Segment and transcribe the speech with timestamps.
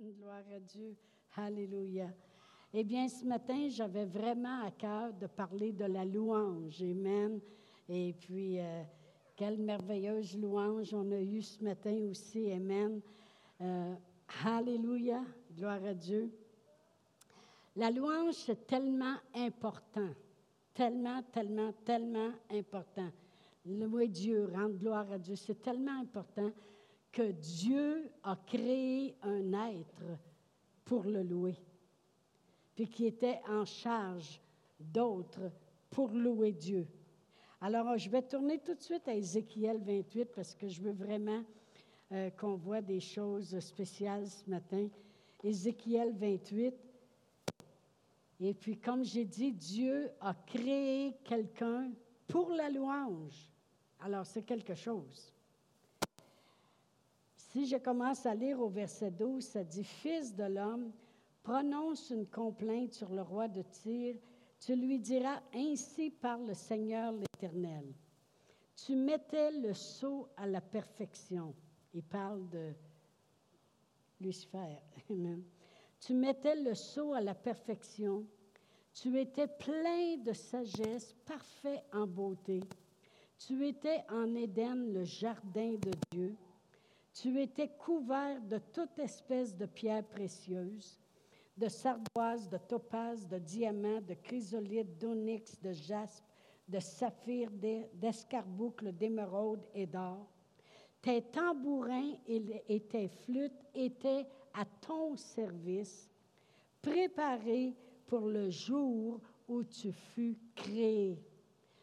[0.00, 0.94] Gloire à Dieu.
[1.36, 2.08] Alléluia.
[2.74, 6.82] Eh bien, ce matin, j'avais vraiment à cœur de parler de la louange.
[6.82, 7.40] Amen.
[7.88, 8.82] Et puis, euh,
[9.34, 12.52] quelle merveilleuse louange on a eue ce matin aussi.
[12.52, 13.00] Amen.
[13.62, 13.94] Euh,
[14.44, 15.22] alléluia.
[15.56, 16.30] Gloire à Dieu.
[17.74, 20.10] La louange, c'est tellement important.
[20.74, 23.10] Tellement, tellement, tellement important.
[23.64, 26.52] Louer Dieu, rendre gloire à Dieu, c'est tellement important
[27.12, 30.04] que Dieu a créé un être
[30.84, 31.56] pour le louer,
[32.74, 34.40] puis qui était en charge
[34.78, 35.50] d'autres
[35.90, 36.86] pour louer Dieu.
[37.60, 41.42] Alors, je vais tourner tout de suite à Ézéchiel 28 parce que je veux vraiment
[42.12, 44.88] euh, qu'on voit des choses spéciales ce matin.
[45.42, 46.74] Ézéchiel 28.
[48.40, 51.90] Et puis, comme j'ai dit, Dieu a créé quelqu'un
[52.28, 53.50] pour la louange.
[54.00, 55.32] Alors, c'est quelque chose.
[57.56, 60.92] Si je commence à lire au verset 12, ça dit Fils de l'homme,
[61.42, 64.14] prononce une complainte sur le roi de Tyr.
[64.60, 67.94] Tu lui diras Ainsi par le Seigneur l'Éternel.
[68.84, 71.54] Tu mettais le sceau à la perfection.
[71.94, 72.74] Il parle de
[74.20, 74.76] Lucifer.
[75.98, 78.26] Tu mettais le sceau à la perfection.
[78.92, 82.60] Tu étais plein de sagesse, parfait en beauté.
[83.38, 86.36] Tu étais en Éden, le jardin de Dieu.
[87.22, 91.00] Tu étais couvert de toute espèce de pierres précieuses,
[91.56, 96.26] de sardoise, de topaz, de diamants, de chrysolite, d'onyx, de jaspe,
[96.68, 97.50] de saphir,
[97.94, 100.26] d'escarboucle, d'émeraude et d'or.
[101.00, 106.10] Tes tambourins et tes flûtes étaient à ton service,
[106.82, 107.74] préparés
[108.06, 111.18] pour le jour où tu fus créé.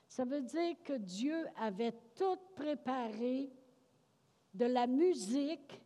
[0.08, 3.50] Ça veut dire que Dieu avait tout préparé
[4.54, 5.82] de la musique,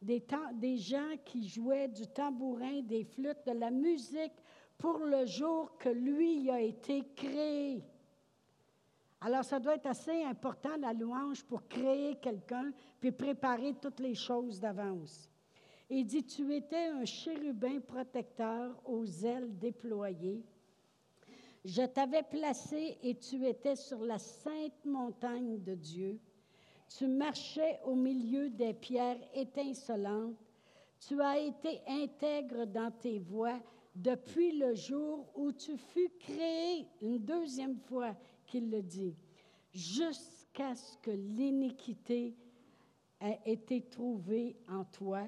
[0.00, 4.34] des, gens qui jouaient du tambourin, des flûtes, de la musique
[4.76, 7.82] pour le jour que lui a été créé.
[9.20, 12.70] Alors, ça doit être assez important, la louange, pour créer quelqu'un,
[13.00, 15.30] puis préparer toutes les choses d'avance.
[15.88, 20.44] Il dit, tu étais un chérubin protecteur aux ailes déployées
[21.64, 26.20] je t'avais placé et tu étais sur la sainte montagne de Dieu.
[26.88, 30.36] Tu marchais au milieu des pierres étincelantes.
[31.00, 33.60] Tu as été intègre dans tes voies
[33.94, 38.14] depuis le jour où tu fus créé, une deuxième fois
[38.46, 39.14] qu'il le dit,
[39.72, 42.34] jusqu'à ce que l'iniquité
[43.20, 45.24] ait été trouvée en toi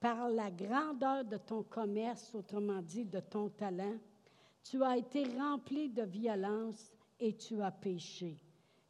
[0.00, 3.96] par la grandeur de ton commerce, autrement dit de ton talent
[4.68, 8.36] tu as été rempli de violence et tu as péché.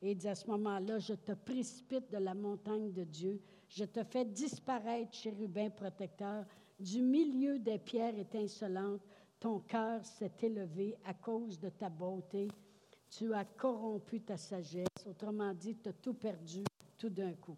[0.07, 4.05] Et dit à ce moment-là, je te précipite de la montagne de Dieu, je te
[4.05, 6.45] fais disparaître, chérubin protecteur,
[6.79, 9.01] du milieu des pierres étincelantes.
[9.41, 12.47] Ton cœur s'est élevé à cause de ta beauté.
[13.11, 14.87] Tu as corrompu ta sagesse.
[15.09, 16.63] Autrement dit, tu as tout perdu
[16.97, 17.57] tout d'un coup.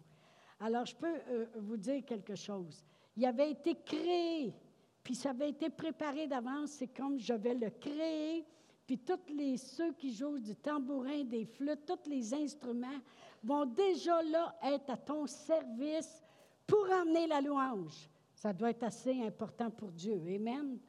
[0.59, 2.83] Alors, je peux euh, vous dire quelque chose.
[3.15, 4.55] Il avait été créé
[5.03, 8.45] puis ça avait été préparé d'avance, c'est comme je vais le créer,
[8.89, 12.99] puis tous les, ceux qui jouent du tambourin, des flûtes, tous les instruments
[13.43, 16.23] vont déjà là être à ton service
[16.65, 18.09] pour amener la louange.
[18.33, 20.19] Ça doit être assez important pour Dieu.
[20.27, 20.79] Amen.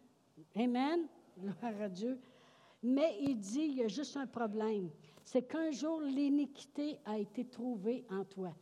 [0.56, 1.08] Amen.
[1.38, 2.18] Gloire à Dieu.
[2.82, 4.88] Mais il dit, il y a juste un problème.
[5.22, 8.56] C'est qu'un jour, l'iniquité a été trouvée en toi.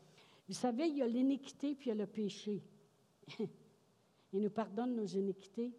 [0.48, 2.60] Vous savez, il y a l'iniquité puis il y a le péché.
[4.32, 5.72] Il nous pardonne nos iniquités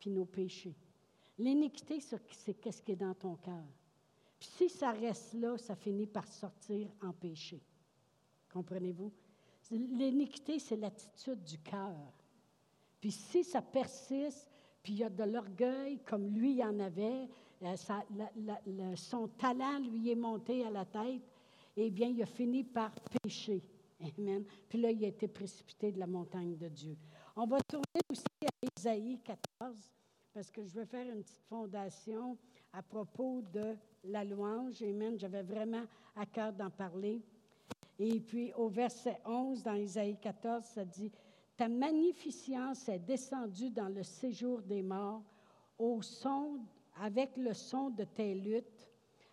[0.00, 0.74] puis nos péchés.
[1.38, 3.64] L'iniquité, c'est qu'est-ce qui est dans ton cœur.
[4.38, 7.60] Puis si ça reste là, ça finit par sortir en péché.
[8.52, 9.12] Comprenez-vous?
[9.70, 12.12] L'iniquité, c'est l'attitude du cœur.
[13.00, 14.50] Puis si ça persiste,
[14.82, 17.28] puis il y a de l'orgueil, comme lui y en avait,
[17.62, 21.22] euh, son talent lui est monté à la tête,
[21.76, 23.62] eh bien, il a fini par pécher.
[24.00, 24.44] Amen.
[24.68, 26.96] Puis là, il a été précipité de la montagne de Dieu.
[27.34, 29.93] On va tourner aussi à Isaïe 14,
[30.34, 32.36] parce que je veux faire une petite fondation
[32.72, 34.82] à propos de la louange.
[34.82, 35.16] Amen.
[35.16, 35.84] J'avais vraiment
[36.16, 37.22] à cœur d'en parler.
[38.00, 41.12] Et puis au verset 11 dans Isaïe 14, ça dit
[41.56, 45.22] Ta magnificence est descendue dans le séjour des morts,
[45.78, 46.58] au son,
[47.00, 48.90] avec le son de tes luttes.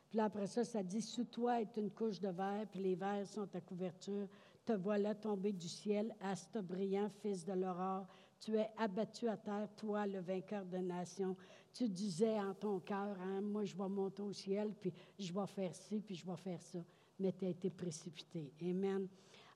[0.08, 3.26] Puis après ça, ça dit Sous toi est une couche de verre, puis les verres
[3.26, 4.28] sont ta couverture.
[4.64, 8.06] Te voilà tombé du ciel, astre brillant, fils de l'aurore.
[8.42, 11.38] Tu es abattu à terre, toi, le vainqueur de nations.
[11.72, 15.46] Tu disais en ton cœur, hein, moi, je vais monter au ciel, puis je vais
[15.46, 16.80] faire ci, puis je vais faire ça.
[17.20, 18.52] Mais tu as été précipité.
[18.62, 19.08] Amen.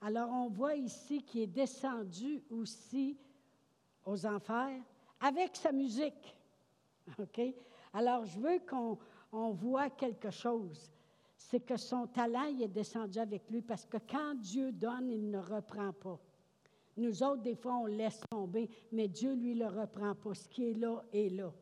[0.01, 3.17] Alors, on voit ici qu'il est descendu aussi
[4.05, 4.79] aux enfers
[5.19, 6.37] avec sa musique.
[7.19, 7.41] OK?
[7.91, 8.99] Alors, je veux qu'on
[9.31, 10.91] on voit quelque chose.
[11.35, 15.29] C'est que son talent il est descendu avec lui parce que quand Dieu donne, il
[15.29, 16.19] ne reprend pas.
[16.97, 20.33] Nous autres, des fois, on laisse tomber, mais Dieu, lui, le reprend pas.
[20.33, 21.53] Ce qui est là est là.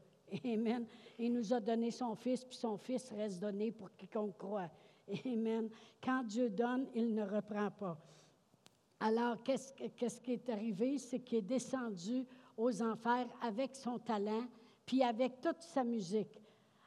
[0.45, 0.85] Amen.
[1.17, 4.69] Il nous a donné son Fils, puis son Fils reste donné pour quiconque croit.
[5.25, 5.69] Amen.
[6.01, 7.97] Quand Dieu donne, il ne reprend pas.
[8.99, 10.97] Alors, qu'est-ce, qu'est-ce qui est arrivé?
[10.97, 12.25] C'est qu'il est descendu
[12.55, 14.45] aux enfers avec son talent,
[14.85, 16.39] puis avec toute sa musique.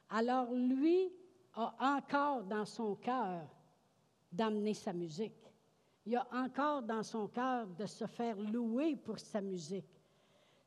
[0.08, 1.12] Alors, lui
[1.54, 3.42] a encore dans son cœur
[4.30, 5.45] d'amener sa musique.
[6.06, 10.00] Il a encore dans son cœur de se faire louer pour sa musique.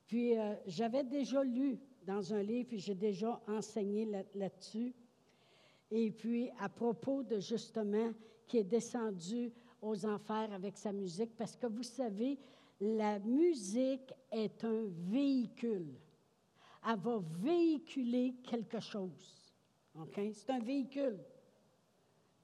[0.05, 4.05] Puis, euh, j'avais déjà lu dans un livre, puis j'ai déjà enseigné
[4.35, 4.93] là-dessus.
[5.91, 8.11] Et puis, à propos de justement
[8.47, 9.51] qui est descendu
[9.81, 12.37] aux enfers avec sa musique, parce que vous savez,
[12.81, 15.93] la musique est un véhicule.
[16.85, 19.53] Elle va véhiculer quelque chose.
[20.33, 21.19] C'est un véhicule.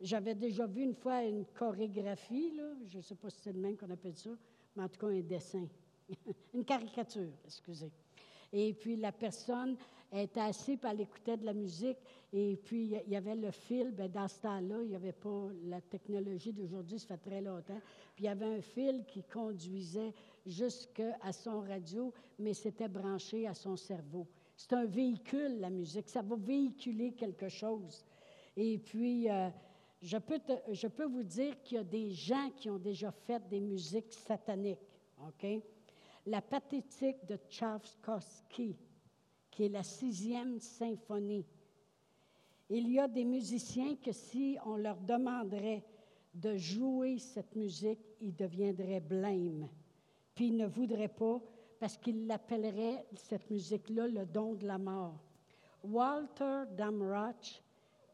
[0.02, 2.54] J'avais déjà vu une fois une chorégraphie,
[2.88, 4.32] je ne sais pas si c'est le même qu'on appelle ça,
[4.76, 5.68] mais en tout cas un dessin,
[6.54, 7.92] une caricature, excusez.
[8.52, 9.78] Et puis la personne
[10.12, 11.98] était assise, puis elle écoutait de la musique,
[12.32, 15.48] et puis il y avait le fil, bien, dans ce temps-là, il n'y avait pas
[15.64, 17.80] la technologie d'aujourd'hui, ça fait très longtemps,
[18.16, 20.14] puis il y avait un fil qui conduisait
[20.46, 24.28] jusqu'à son radio, mais c'était branché à son cerveau.
[24.58, 28.06] C'est un véhicule, la musique, ça va véhiculer quelque chose.
[28.56, 29.50] Et puis, euh,
[30.06, 34.14] je peux, vous dire qu'il y a des gens qui ont déjà fait des musiques
[34.14, 34.78] sataniques.
[35.28, 35.48] OK?
[36.28, 38.76] La pathétique de Tchaikovsky,
[39.50, 41.46] qui est la sixième symphonie.
[42.70, 45.84] Il y a des musiciens que si on leur demanderait
[46.34, 49.68] de jouer cette musique, ils deviendraient blêmes.
[50.36, 51.42] Puis ils ne voudraient pas
[51.80, 55.20] parce qu'ils l'appelleraient, cette musique-là, le don de la mort.
[55.84, 57.62] Walter Damrosch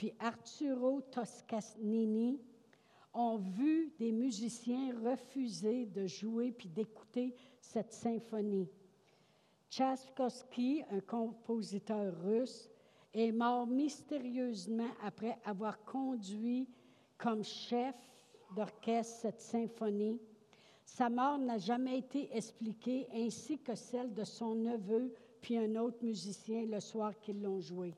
[0.02, 2.42] puis Arturo Toscanini
[3.14, 8.68] ont vu des musiciens refuser de jouer puis d'écouter cette symphonie.
[9.70, 12.68] Tchaïkovsky, un compositeur russe,
[13.14, 16.68] est mort mystérieusement après avoir conduit
[17.16, 17.94] comme chef
[18.56, 20.20] d'orchestre cette symphonie.
[20.84, 26.04] Sa mort n'a jamais été expliquée, ainsi que celle de son neveu puis un autre
[26.04, 27.94] musicien le soir qu'ils l'ont joué.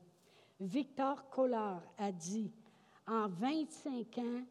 [0.60, 2.50] Victor Collard a dit,
[3.06, 4.42] en 25 ans,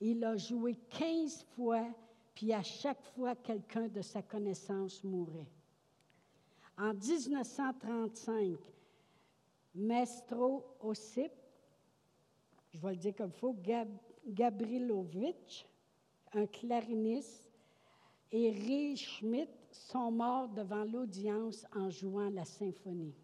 [0.00, 1.86] il a joué 15 fois,
[2.34, 5.50] puis à chaque fois, quelqu'un de sa connaissance mourait.
[6.76, 8.58] En 1935,
[9.74, 11.32] Maestro Ossip,
[12.72, 14.62] je vais le dire comme il faut, Gab
[16.34, 17.50] un clariniste,
[18.30, 23.14] et Ray Schmidt sont morts devant l'audience en jouant la symphonie.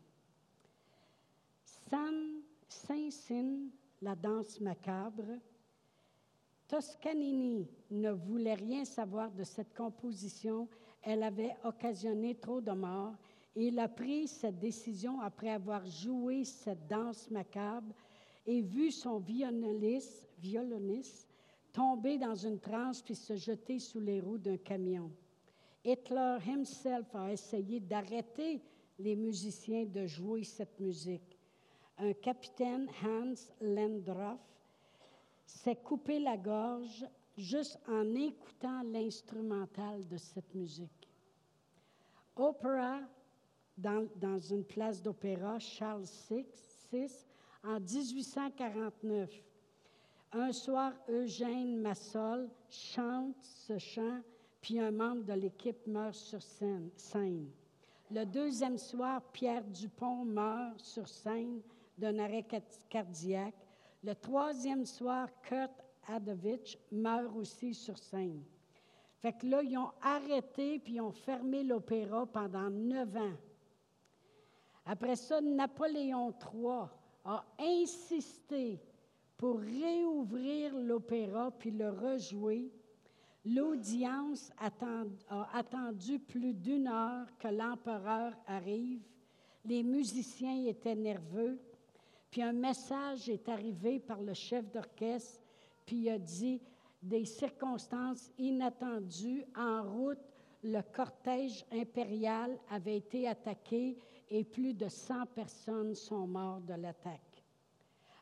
[2.68, 3.70] Saint-Syn,
[4.02, 5.38] la danse macabre.
[6.66, 10.68] Toscanini ne voulait rien savoir de cette composition.
[11.02, 13.14] Elle avait occasionné trop de morts
[13.60, 17.92] il a pris cette décision après avoir joué cette danse macabre
[18.46, 21.28] et vu son violoniste, violoniste
[21.72, 25.10] tomber dans une transe puis se jeter sous les roues d'un camion.
[25.84, 28.62] Hitler himself a essayé d'arrêter
[28.96, 31.27] les musiciens de jouer cette musique
[31.98, 34.40] un capitaine Hans Lendroff
[35.44, 37.04] s'est coupé la gorge
[37.36, 41.08] juste en écoutant l'instrumental de cette musique.
[42.36, 43.00] Opéra,
[43.76, 46.46] dans, dans une place d'opéra, Charles VI,
[47.64, 49.30] en 1849.
[50.32, 54.20] Un soir, Eugène Massol chante ce chant,
[54.60, 56.90] puis un membre de l'équipe meurt sur scène.
[56.96, 57.50] scène.
[58.10, 61.60] Le deuxième soir, Pierre Dupont meurt sur scène
[61.98, 62.46] d'un arrêt
[62.88, 63.66] cardiaque.
[64.02, 65.72] Le troisième soir, Kurt
[66.06, 68.42] Adovich meurt aussi sur scène.
[69.18, 73.36] Fait que là, ils ont arrêté puis ils ont fermé l'opéra pendant neuf ans.
[74.86, 76.88] Après ça, Napoléon III
[77.24, 78.80] a insisté
[79.36, 82.72] pour réouvrir l'opéra puis le rejouer.
[83.44, 84.70] L'audience a
[85.52, 89.02] attendu plus d'une heure que l'empereur arrive.
[89.64, 91.60] Les musiciens étaient nerveux.
[92.30, 95.40] Puis un message est arrivé par le chef d'orchestre,
[95.86, 96.60] puis il a dit
[97.02, 100.18] des circonstances inattendues en route,
[100.62, 103.96] le cortège impérial avait été attaqué
[104.28, 107.44] et plus de 100 personnes sont mortes de l'attaque.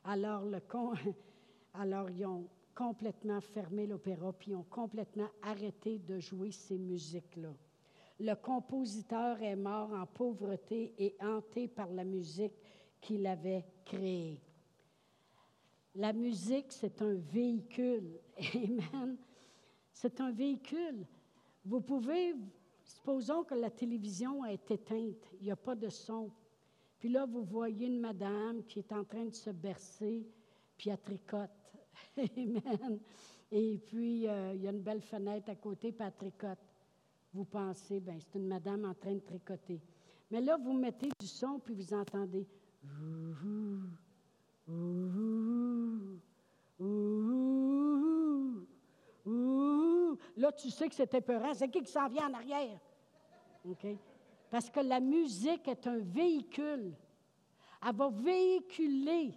[0.04, 0.44] Alors,
[1.74, 7.52] Alors, ils ont complètement fermé l'opéra, puis ils ont complètement arrêté de jouer ces musiques-là.
[8.20, 12.54] le compositeur est mort en pauvreté et hanté par la musique
[13.00, 13.64] qu'il avait
[15.94, 18.20] La musique, c'est un véhicule.
[18.54, 19.16] Amen.
[19.92, 21.06] C'est un véhicule.
[21.64, 22.34] Vous pouvez,
[22.84, 26.30] supposons que la télévision est éteinte, il n'y a pas de son.
[26.98, 30.26] Puis là, vous voyez une madame qui est en train de se bercer,
[30.76, 31.50] puis elle tricote.
[32.16, 33.00] Amen.
[33.50, 36.58] Et puis, euh, il y a une belle fenêtre à côté, puis elle tricote.
[37.32, 39.80] Vous pensez, ben c'est une madame en train de tricoter.
[40.30, 42.46] Mais là, vous mettez du son, puis vous entendez.
[50.36, 51.54] Là, tu sais que c'était peurant.
[51.54, 52.78] C'est qui qui s'en vient en arrière?
[53.64, 53.86] OK?
[54.50, 56.94] Parce que la musique est un véhicule.
[57.86, 59.34] Elle va véhiculer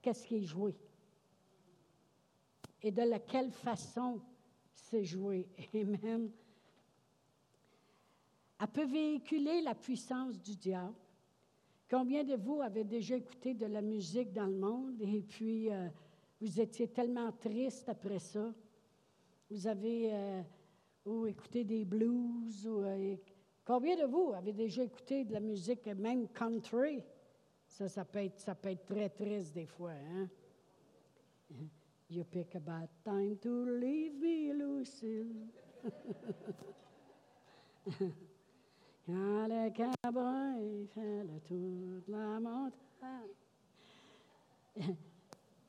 [0.00, 0.76] qu'est-ce qui est joué
[2.82, 4.20] et de laquelle façon
[4.74, 5.48] c'est joué.
[5.74, 6.30] Amen.
[8.64, 10.94] Elle peut véhiculer la puissance du diable.
[11.90, 15.02] Combien de vous avez déjà écouté de la musique dans le monde?
[15.02, 15.86] Et puis euh,
[16.40, 18.54] vous étiez tellement triste après ça?
[19.50, 20.42] Vous avez euh,
[21.04, 23.16] ou écouté des blues ou euh,
[23.66, 27.02] combien de vous avez déjà écouté de la musique même country?
[27.66, 30.26] Ça, ça peut être, très triste des fois, hein?
[32.08, 35.50] You pick a bad time to leave me, Lucille.
[39.06, 43.34] Quand le cabri fait le tour de la montagne.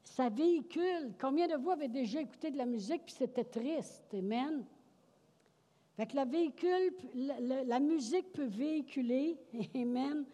[0.04, 1.14] Ça véhicule.
[1.20, 4.06] Combien de vous avez déjà écouté de la musique puis c'était triste?
[4.14, 4.64] Amen.
[5.98, 9.38] Fait que la, véhicule, la, musique peut véhiculer,
[9.76, 10.26] amen,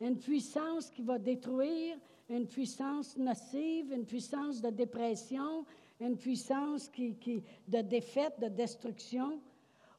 [0.00, 1.96] une puissance qui va détruire,
[2.28, 5.64] une puissance nocive, une puissance de dépression,
[6.00, 9.40] une puissance qui, de défaite, de destruction,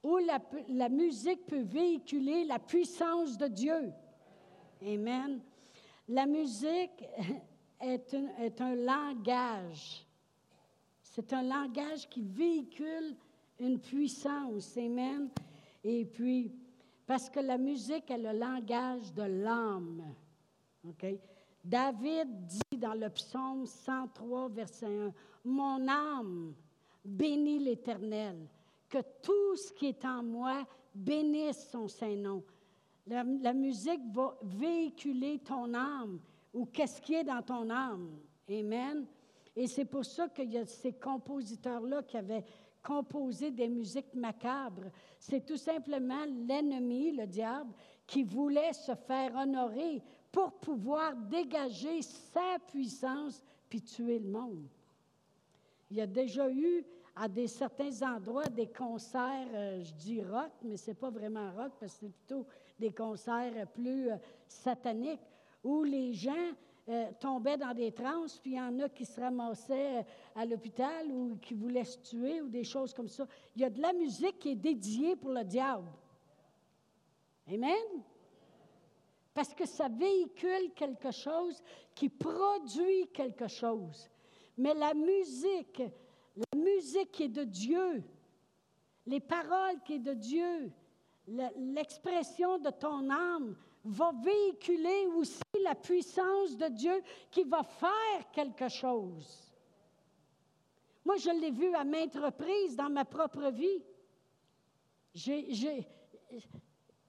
[0.03, 3.91] où la, musique peut véhiculer la puissance de Dieu.
[4.85, 5.39] Amen.
[6.09, 7.03] La musique
[7.81, 10.05] est un, est un langage.
[11.01, 13.15] C'est un langage qui véhicule
[13.59, 14.75] une puissance.
[14.77, 15.29] Amen.
[15.83, 16.51] Et puis,
[17.05, 20.03] parce que la musique est le langage de l'âme.
[20.85, 21.05] OK?
[21.63, 25.13] David dit dans le psaume 103, verset 1,
[25.45, 26.53] Mon âme
[27.05, 28.47] bénit l'Éternel,
[28.93, 32.43] que tout ce qui est en moi bénisse son Saint-Nom.
[33.07, 36.19] La, la, musique va véhiculer ton âme
[36.53, 38.19] ou qu'est-ce qui est dans ton âme.
[38.47, 39.07] Amen.
[39.55, 42.45] Et c'est pour ça qu'il y a ces compositeurs-là qui avaient
[42.83, 44.91] composé des musiques macabres.
[45.19, 47.73] C'est tout simplement l'ennemi, le diable,
[48.05, 54.67] qui voulait se faire honorer pour pouvoir dégager sa puissance puis tuer le monde.
[55.89, 56.85] Il y a déjà eu
[57.15, 61.51] à des certains endroits des concerts, euh, je dis rock, mais ce n'est pas vraiment
[61.51, 62.45] rock parce que c'est plutôt
[62.79, 64.15] des concerts plus euh,
[64.47, 65.21] sataniques
[65.63, 66.51] où les gens
[66.89, 70.05] euh, tombaient dans des transes, puis il y en a qui se ramassaient
[70.35, 73.27] à l'hôpital ou qui voulaient se tuer ou des choses comme ça.
[73.55, 75.87] Il y a de la musique qui est dédiée pour le diable.
[77.47, 78.03] Amen?
[79.33, 81.61] parce que ça véhicule quelque chose
[81.95, 84.09] qui produit quelque chose.
[84.57, 85.81] Mais la musique,
[86.35, 88.03] la musique qui est de Dieu,
[89.05, 90.71] les paroles qui est de Dieu,
[91.27, 98.69] l'expression de ton âme va véhiculer aussi la puissance de Dieu qui va faire quelque
[98.69, 99.51] chose.
[101.05, 103.83] Moi, je l'ai vu à maintes reprises dans ma propre vie.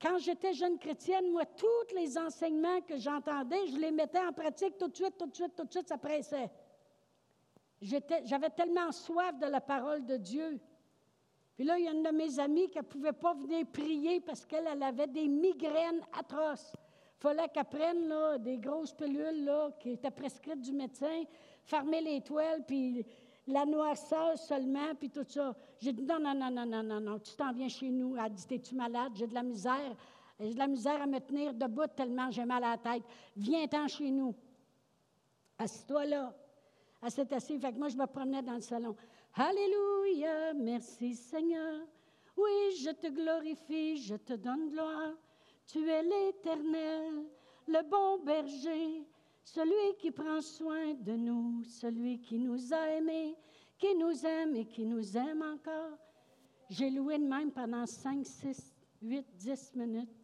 [0.00, 4.76] Quand j'étais jeune chrétienne, moi, tous les enseignements que j'entendais, je les mettais en pratique
[4.76, 6.50] tout de suite, tout de suite, tout de suite, ça pressait.
[7.84, 10.58] J'avais tellement soif de la parole de Dieu.
[11.54, 14.20] Puis là, il y a une de mes amies qui ne pouvait pas venir prier
[14.20, 16.72] parce qu'elle avait des migraines atroces.
[17.18, 21.24] Il fallait qu'elle prenne là, des grosses pilules là, qui étaient prescrites du médecin,
[21.64, 23.06] fermer les toiles, puis
[23.46, 25.54] la noirceur seulement, puis tout ça.
[25.78, 28.16] J'ai dit, non, non, non, non, non, non, non, tu t'en viens chez nous.
[28.16, 29.12] Elle a dit, es-tu malade?
[29.14, 29.94] J'ai de la misère.
[30.40, 33.04] J'ai de la misère à me tenir debout tellement j'ai mal à la tête.
[33.36, 34.34] Viens-t'en chez nous.
[35.58, 36.34] Assis-toi là.
[37.04, 37.60] Elle s'est assise.
[37.60, 38.96] Fait que moi, je me promenais dans le salon.
[39.34, 41.80] Alléluia, merci Seigneur.
[42.36, 45.12] Oui, je te glorifie, je te donne gloire.
[45.66, 47.24] Tu es l'Éternel,
[47.68, 49.04] le bon berger
[49.44, 53.36] celui qui prend soin de nous, celui qui nous a aimés,
[53.78, 55.98] qui nous aime et qui nous aime encore.
[56.70, 60.23] J'ai loué de même pendant 5, 6, 8, 10 minutes.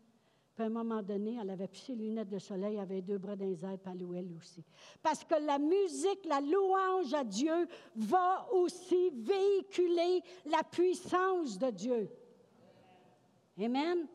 [0.60, 3.34] À un moment donné, elle avait plus ses lunettes de soleil, elle avait deux bras
[3.34, 4.62] dans les airs, puis elle aussi.
[5.02, 12.10] Parce que la musique, la louange à Dieu va aussi véhiculer la puissance de Dieu.
[13.58, 14.06] Amen.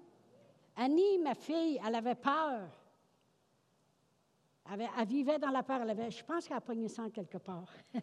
[0.76, 2.70] Annie, ma fille, elle avait peur.
[4.72, 5.82] Elle, vivait dans la peur.
[5.82, 7.72] Elle avait, je pense qu'elle a pogné ça quelque part.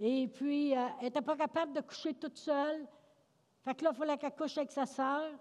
[0.00, 2.84] Et puis, euh, elle n'était pas capable de coucher toute seule.
[3.62, 5.38] Fait que là, il fallait qu'elle couche avec sa sœur.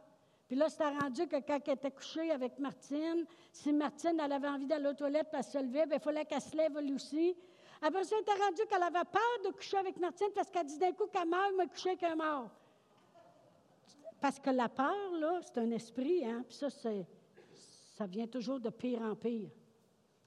[0.50, 4.48] Puis là, c'était rendu que quand elle était couchée avec Martine, si Martine elle avait
[4.48, 6.91] envie d'aller aux toilettes et elle se levait, bien, il fallait qu'elle se lève elle
[6.91, 7.36] aussi.
[7.79, 10.91] Après ça, était rendu qu'elle avait peur de coucher avec Martine parce qu'elle dit d'un
[10.94, 12.50] coup qu'elle meurt, me coucher avec un mort.
[14.20, 16.44] Parce que la peur, là, c'est un esprit, hein?
[16.48, 17.06] Puis ça, c'est,
[17.96, 19.51] ça vient toujours de pire en pire.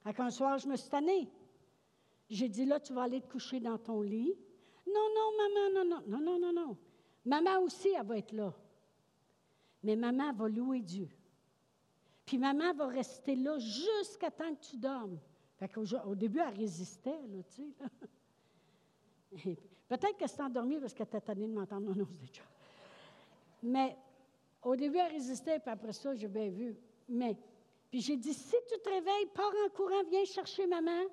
[0.05, 1.29] À un soir, je me suis tannée.
[2.29, 4.33] J'ai dit, là, tu vas aller te coucher dans ton lit.
[4.87, 6.77] Non, non, maman, non, non, non, non, non, non.
[7.25, 8.53] Maman aussi, elle va être là.
[9.83, 11.09] Mais maman va louer Dieu.
[12.25, 15.19] Puis maman va rester là jusqu'à temps que tu dormes.
[16.05, 17.63] Au début, elle résistait, là, tu
[19.35, 19.57] sais.
[19.87, 21.95] Peut-être qu'elle s'est endormie parce qu'elle était tannée de m'entendre.
[21.95, 22.43] Non, c'est déjà.
[23.61, 23.95] Mais
[24.61, 26.75] au début, elle résistait, puis après ça, j'ai bien vu.
[27.07, 27.37] Mais,
[27.89, 31.03] puis j'ai dit, si tu te réveilles, pars en courant, viens chercher maman.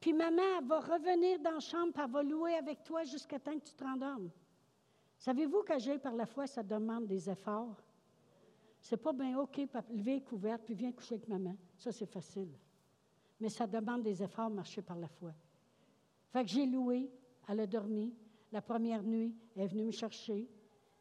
[0.00, 3.58] Puis maman va revenir dans la chambre, puis elle va louer avec toi jusqu'à temps
[3.58, 4.30] que tu te rendormes.
[5.18, 7.82] Savez-vous qu'agir par la foi, ça demande des efforts?
[8.84, 11.56] C'est pas bien, OK, lever couverte, puis viens coucher avec maman.
[11.78, 12.50] Ça, c'est facile.
[13.40, 15.32] Mais ça demande des efforts, marcher par la foi.
[16.30, 17.10] Fait que j'ai loué,
[17.48, 18.14] elle a dormi.
[18.52, 20.46] La première nuit, elle est venue me chercher.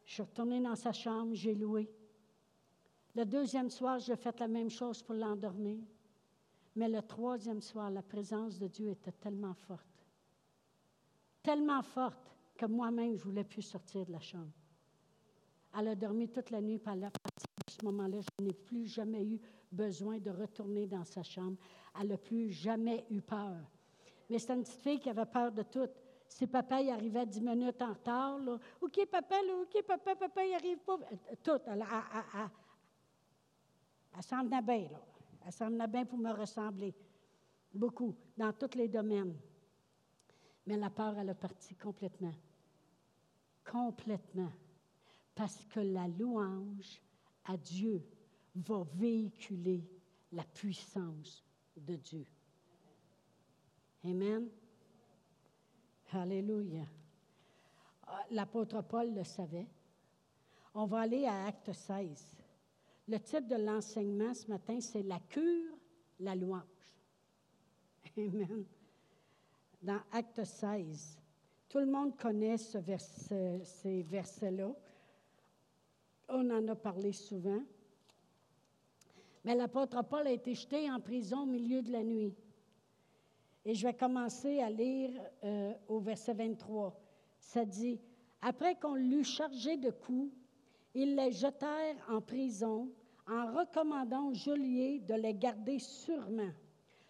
[0.05, 1.91] Je suis retournée dans sa chambre, j'ai loué.
[3.15, 5.83] Le deuxième soir, j'ai fait la même chose pour l'endormir.
[6.77, 10.07] Mais le troisième soir, la présence de Dieu était tellement forte.
[11.41, 14.53] Tellement forte que moi-même, je voulais plus sortir de la chambre.
[15.77, 18.85] Elle a dormi toute la nuit, par à partir de ce moment-là, je n'ai plus
[18.85, 19.39] jamais eu
[19.71, 21.57] besoin de retourner dans sa chambre.
[21.99, 23.57] Elle n'a plus jamais eu peur.
[24.29, 25.89] Mais c'est une petite fille qui avait peur de tout.
[26.27, 30.45] Si papa y arrivait dix minutes en retard, là, OK, papa, là, OK, papa, papa,
[30.45, 30.97] il arrive pas.
[31.43, 31.59] Tout.
[31.67, 31.85] Elle,
[34.15, 35.01] elle, s'en venait bien, là.
[35.45, 36.95] Elle s'en venait bien pour me ressembler.
[37.73, 39.35] Beaucoup, dans tous les domaines.
[40.65, 42.33] Mais la peur, elle est partie complètement.
[43.69, 44.51] Complètement.
[45.35, 47.01] Parce que la louange
[47.45, 48.05] à Dieu
[48.55, 49.83] va véhiculer
[50.31, 51.43] la puissance
[51.75, 52.25] de Dieu.
[54.03, 54.49] Amen.
[56.11, 56.85] Alléluia.
[58.05, 59.67] Ah, l'apôtre Paul le savait.
[60.73, 62.37] On va aller à Acte 16.
[63.07, 65.77] Le titre de l'enseignement ce matin, c'est La cure,
[66.19, 66.61] la louange.
[68.17, 68.65] Amen.
[69.81, 71.17] Dans Acte 16.
[71.67, 72.77] Tout le monde connaît ce
[73.63, 74.71] ces versets-là.
[76.29, 77.61] On en a parlé souvent.
[79.43, 82.33] Mais l'apôtre Paul a été jeté en prison au milieu de la nuit.
[83.65, 85.11] Et je vais commencer à lire
[85.43, 86.99] euh, au verset 23.
[87.39, 87.99] Ça dit,
[88.41, 90.31] Après qu'on l'eut chargé de coups,
[90.93, 92.89] ils les jetèrent en prison
[93.27, 96.51] en recommandant au geôlier de les garder sûrement.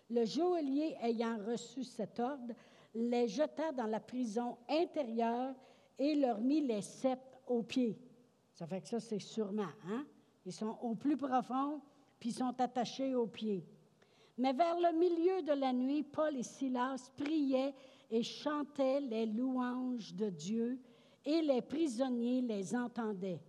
[0.10, 2.54] Le geôlier ayant reçu cet ordre,
[2.93, 5.56] les jeta dans la prison intérieure
[5.97, 7.97] et leur mit les sceptres aux pieds.
[8.53, 9.71] Ça fait que ça, c'est sûrement.
[9.87, 10.05] Hein?
[10.45, 11.81] Ils sont au plus profond,
[12.19, 13.65] puis ils sont attachés aux pieds.
[14.37, 17.73] Mais vers le milieu de la nuit, Paul et Silas priaient
[18.09, 20.79] et chantaient les louanges de Dieu,
[21.25, 23.41] et les prisonniers les entendaient.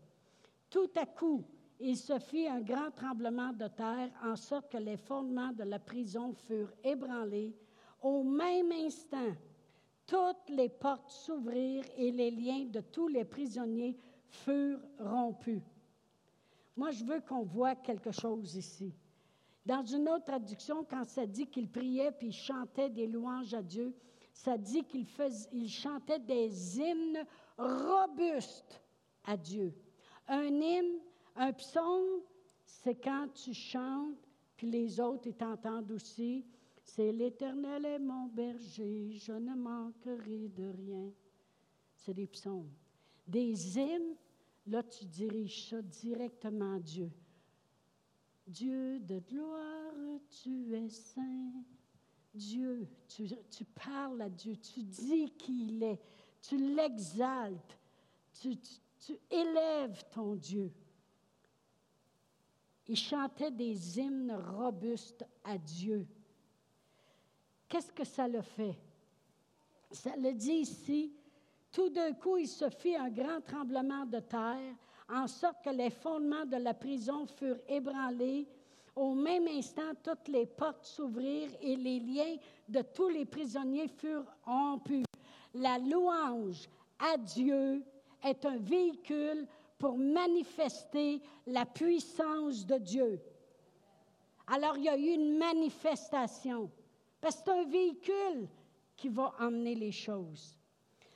[0.71, 1.45] Tout à coup,
[1.81, 5.79] il se fit un grand tremblement de terre, en sorte que les fondements de la
[5.79, 7.55] prison furent ébranlés.
[8.01, 9.35] Au même instant,
[10.07, 13.99] toutes les portes s'ouvrirent et les liens de tous les prisonniers
[14.45, 15.63] furent rompus.
[16.77, 18.93] Moi, je veux qu'on voit quelque chose ici.
[19.65, 23.95] Dans une autre traduction, quand ça dit qu'il priait puis chantait des louanges à Dieu,
[24.33, 25.07] ça dit qu'il
[25.53, 27.25] il chantait des hymnes
[27.57, 28.83] robustes
[29.25, 29.73] à Dieu.
[30.27, 30.99] Un hymne,
[31.37, 32.21] un psaume,
[32.67, 34.17] c'est quand tu chantes,
[34.57, 36.45] puis les autres t'entendent aussi.
[36.83, 41.11] C'est l'Éternel est mon berger, je ne manquerai de rien.
[41.95, 42.71] C'est des psaumes.
[43.27, 44.17] Des hymnes,
[44.67, 47.11] là, tu diriges ça directement à Dieu.
[48.47, 51.53] Dieu de gloire, tu es saint.
[52.35, 56.01] Dieu, tu, parles à Dieu, tu dis qui il est,
[56.43, 57.79] tu l'exaltes,
[58.41, 58.57] tu,
[58.99, 60.73] tu, élèves ton Dieu.
[62.89, 66.07] Il chantait des hymnes robustes à Dieu.
[67.69, 68.77] Qu'est-ce que ça le fait?
[69.93, 71.15] Ça le dit ici,
[71.75, 74.77] tout d'un coup, il se fit un grand tremblement de terre,
[75.13, 78.47] en sorte que les fondements de la prison furent ébranlés.
[78.95, 82.37] Au même instant, toutes les portes s'ouvrirent et les liens
[82.69, 85.05] de tous les prisonniers furent rompus.
[85.53, 87.83] La louange à Dieu
[88.23, 93.21] est un véhicule pour manifester la puissance de Dieu.
[94.47, 96.71] Alors, il y a eu une manifestation,
[97.21, 98.49] parce que c'est un véhicule
[98.95, 100.57] qui va emmener les choses.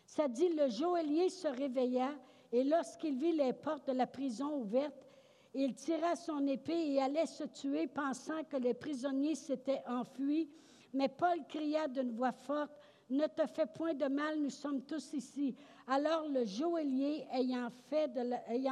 [0.09, 2.09] Ça dit, le joaillier se réveilla
[2.51, 5.07] et lorsqu'il vit les portes de la prison ouvertes,
[5.53, 10.49] il tira son épée et allait se tuer, pensant que les prisonniers s'étaient enfuis.
[10.95, 12.73] Mais Paul cria d'une voix forte,
[13.11, 15.55] Ne te fais point de mal, nous sommes tous ici.
[15.87, 17.71] Alors le joaillier, ayant,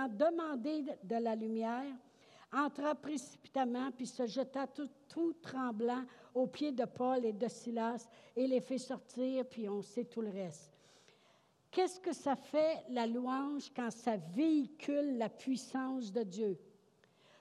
[0.08, 1.84] demandé de la lumière,
[2.50, 8.08] entra précipitamment, puis se jeta tout, tout, tremblant aux pieds de Paul et de Silas,
[8.34, 10.75] et les fait sortir, puis on sait tout le reste.
[11.76, 16.58] Qu'est-ce que ça fait la louange quand ça véhicule la puissance de Dieu?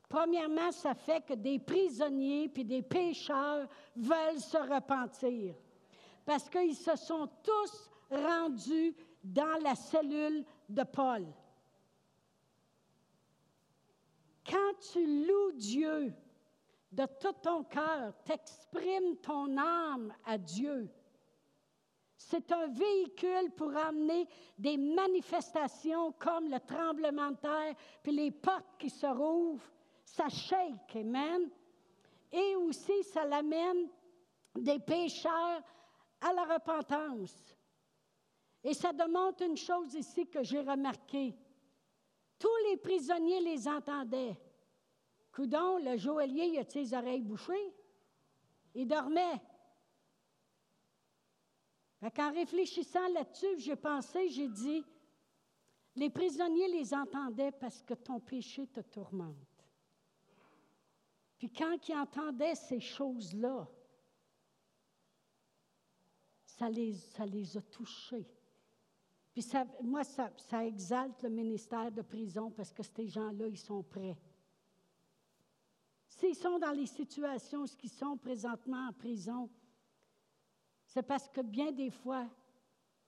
[0.10, 5.56] Premièrement, ça fait que des prisonniers puis des pécheurs veulent se repentir
[6.26, 8.94] parce qu'ils se sont tous rendus
[9.24, 11.26] dans la cellule de Paul.
[14.46, 16.14] Quand tu loues Dieu
[16.92, 20.90] de tout ton cœur, t'exprimes ton âme à Dieu,
[22.18, 28.78] c'est un véhicule pour amener des manifestations comme le tremblement de terre, puis les portes
[28.80, 29.70] qui se rouvrent.
[30.04, 31.50] Ça shake, amen.
[32.32, 33.90] Et aussi, ça l'amène
[34.56, 35.62] des pécheurs
[36.22, 37.56] à la repentance.
[38.64, 41.36] Et ça demande une chose ici que j'ai remarqué.
[42.40, 44.38] Tous les prisonniers les entendaient.
[45.32, 47.74] Coudon, le joaillier, il a ses oreilles bouchées?
[48.74, 49.42] Il dormait.
[52.06, 54.84] En réfléchissant là-dessus, j'ai pensé, j'ai dit,
[55.96, 59.36] les prisonniers les entendaient parce que ton péché te tourmente.
[61.38, 63.68] Puis quand ils entendaient ces choses-là,
[66.46, 68.28] ça les, a touchés.
[69.34, 73.58] Puis ça, moi, ça, ça exalte le ministère de prison parce que ces gens-là, ils
[73.58, 74.18] sont prêts.
[76.08, 79.50] S'ils sont dans les situations où ils sont présentement en prison,
[80.96, 82.26] c'est parce que bien des fois,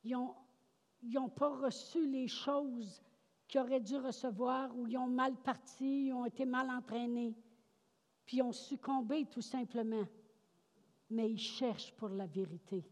[0.04, 3.02] ils n'ont pas reçu les choses
[3.48, 7.34] qu'ils auraient dû recevoir ou ils ont mal parti, ils ont été mal entraînés,
[8.26, 10.06] puis ils ont succombé tout simplement.
[11.10, 12.84] Mais ils cherchent pour la vérité.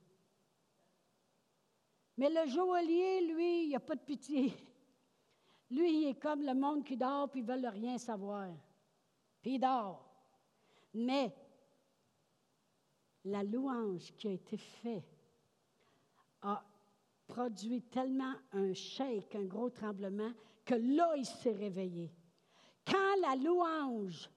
[2.16, 4.54] Mais le joaillier, lui, il n'y a pas de pitié.
[5.72, 8.50] Lui, il est comme le monde qui dort, puis ils ne veulent rien savoir.
[9.42, 10.08] Puis il dort.
[10.94, 11.36] Mais
[13.26, 15.04] la louange qui a été faite
[16.42, 16.64] a
[17.28, 20.32] produit tellement un shake, un gros tremblement,
[20.64, 22.12] que là, il s'est réveillé.
[22.86, 24.30] Quand la louange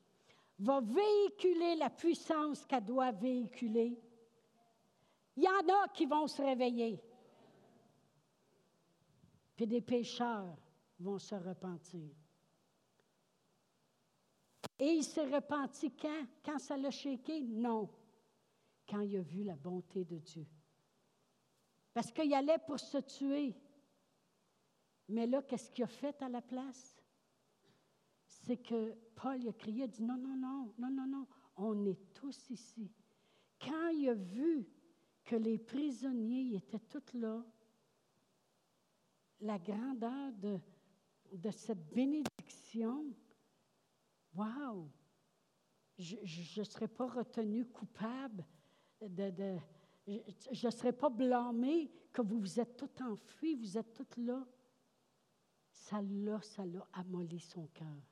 [0.59, 4.01] va véhiculer la puissance qu'elle doit véhiculer,
[5.37, 7.01] il y en a qui vont se réveiller.
[9.55, 10.57] Puis des pécheurs
[10.99, 12.11] vont se repentir.
[14.79, 16.27] Et il s'est repenti quand?
[16.45, 17.43] Quand ça l'a shaké?
[17.43, 17.89] Non
[18.89, 20.47] quand il a vu la bonté de Dieu.
[21.93, 23.55] Parce qu'il allait pour se tuer.
[25.09, 26.97] Mais là, qu'est-ce qu'il a fait à la place?
[28.27, 32.13] C'est que Paul a crié, a dit non, non, non, non, non, non, on est
[32.15, 32.91] tous ici.
[33.61, 34.67] Quand il a vu
[35.25, 37.45] que les prisonniers étaient tous là,
[39.41, 40.59] la grandeur de,
[41.33, 43.05] de cette bénédiction,
[44.35, 44.91] waouh!
[45.99, 48.45] Je ne serais pas retenu coupable
[49.01, 54.47] je ne serai pas blâmé que vous vous êtes tout enfui, vous êtes toutes là.
[55.71, 58.03] Ça l'a, ça l'a amolli son cœur,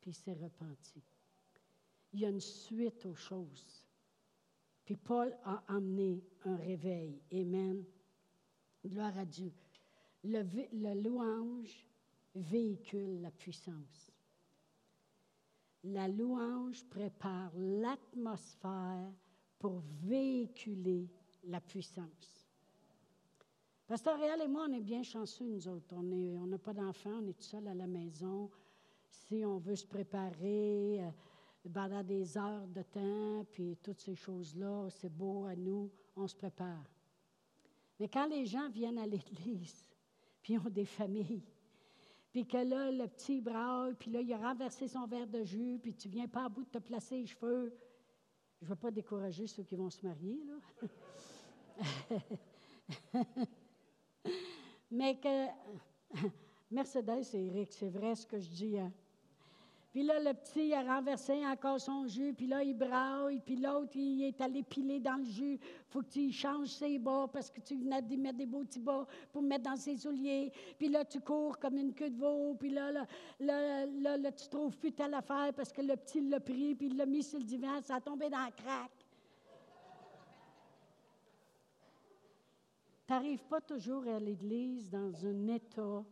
[0.00, 1.02] puis il s'est repenti.
[2.12, 3.86] Il y a une suite aux choses.
[4.84, 7.20] Puis Paul a amené un réveil.
[7.32, 7.84] Amen.
[8.84, 9.52] Gloire à Dieu.
[10.22, 10.42] Le,
[10.72, 11.86] le louange
[12.34, 14.12] véhicule la puissance.
[15.84, 19.12] La louange prépare l'atmosphère
[19.64, 21.08] pour véhiculer
[21.44, 22.46] la puissance.
[23.86, 25.94] Pasteur Réal et moi, on est bien chanceux, nous autres.
[25.96, 28.50] On n'a pas d'enfants, on est tout seul à la maison.
[29.08, 31.08] Si on veut se préparer euh,
[31.72, 36.36] pendant des heures de temps, puis toutes ces choses-là, c'est beau à nous, on se
[36.36, 36.84] prépare.
[37.98, 39.88] Mais quand les gens viennent à l'église,
[40.42, 41.42] puis ont des familles,
[42.32, 45.78] puis que là, le petit braille, puis là, il a renversé son verre de jus,
[45.82, 47.74] puis tu viens pas à bout de te placer les cheveux,
[48.64, 50.40] je ne veux pas décourager ceux qui vont se marier.
[54.90, 55.48] Mais que
[56.70, 58.78] Mercedes et Eric, c'est vrai ce que je dis.
[58.78, 58.90] Hein?
[59.94, 63.54] Puis là, le petit il a renversé encore son jus, puis là, il braille, puis
[63.54, 65.56] l'autre, il est allé piler dans le jus.
[65.86, 68.80] faut que tu changes ses bas parce que tu venais de mettre des beaux petits
[68.80, 70.50] bas pour mettre dans ses souliers.
[70.76, 73.06] Puis là, tu cours comme une queue de veau, puis là, là,
[73.38, 76.96] là, là, tu trouves plus telle affaire parce que le petit l'a pris, puis il
[76.96, 79.06] l'a mis sur le divan, ça a tombé dans la craque.
[83.06, 86.04] Tu n'arrives pas toujours à l'église dans un état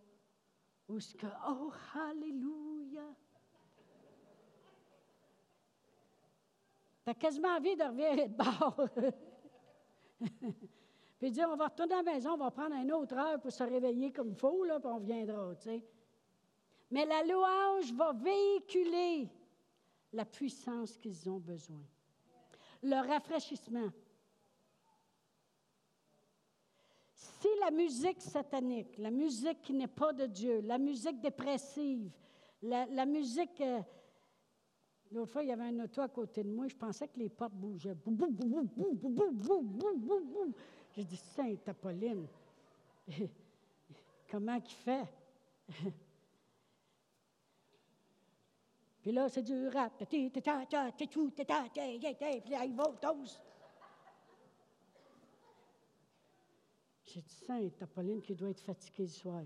[0.87, 3.03] où ce que, oh, alléluia,
[7.05, 8.89] T'as quasiment envie de revenir de bord.
[11.19, 13.51] puis dire, on va retourner à la maison, on va prendre une autre heure pour
[13.51, 15.85] se réveiller comme il faut, là, puis on viendra, tu sais.
[16.91, 19.29] Mais la louange va véhiculer
[20.13, 21.83] la puissance qu'ils ont besoin.
[22.83, 23.91] Le rafraîchissement.
[27.15, 32.11] Si la musique satanique, la musique qui n'est pas de Dieu, la musique dépressive,
[32.63, 33.61] la, musique...
[33.61, 33.81] Euh,
[35.13, 37.29] L'autre fois, il y avait un auto à côté de moi, je pensais que les
[37.29, 37.95] portes bougeaient.
[40.95, 42.27] J'ai dit, Sainte Apolline,
[44.31, 45.07] comment qu'il fait?
[49.03, 50.03] Puis là, c'est du rap.
[50.09, 50.31] Puis.
[57.05, 59.43] J'ai dit, Sainte Apolline, qui doit être fatiguée ce soir.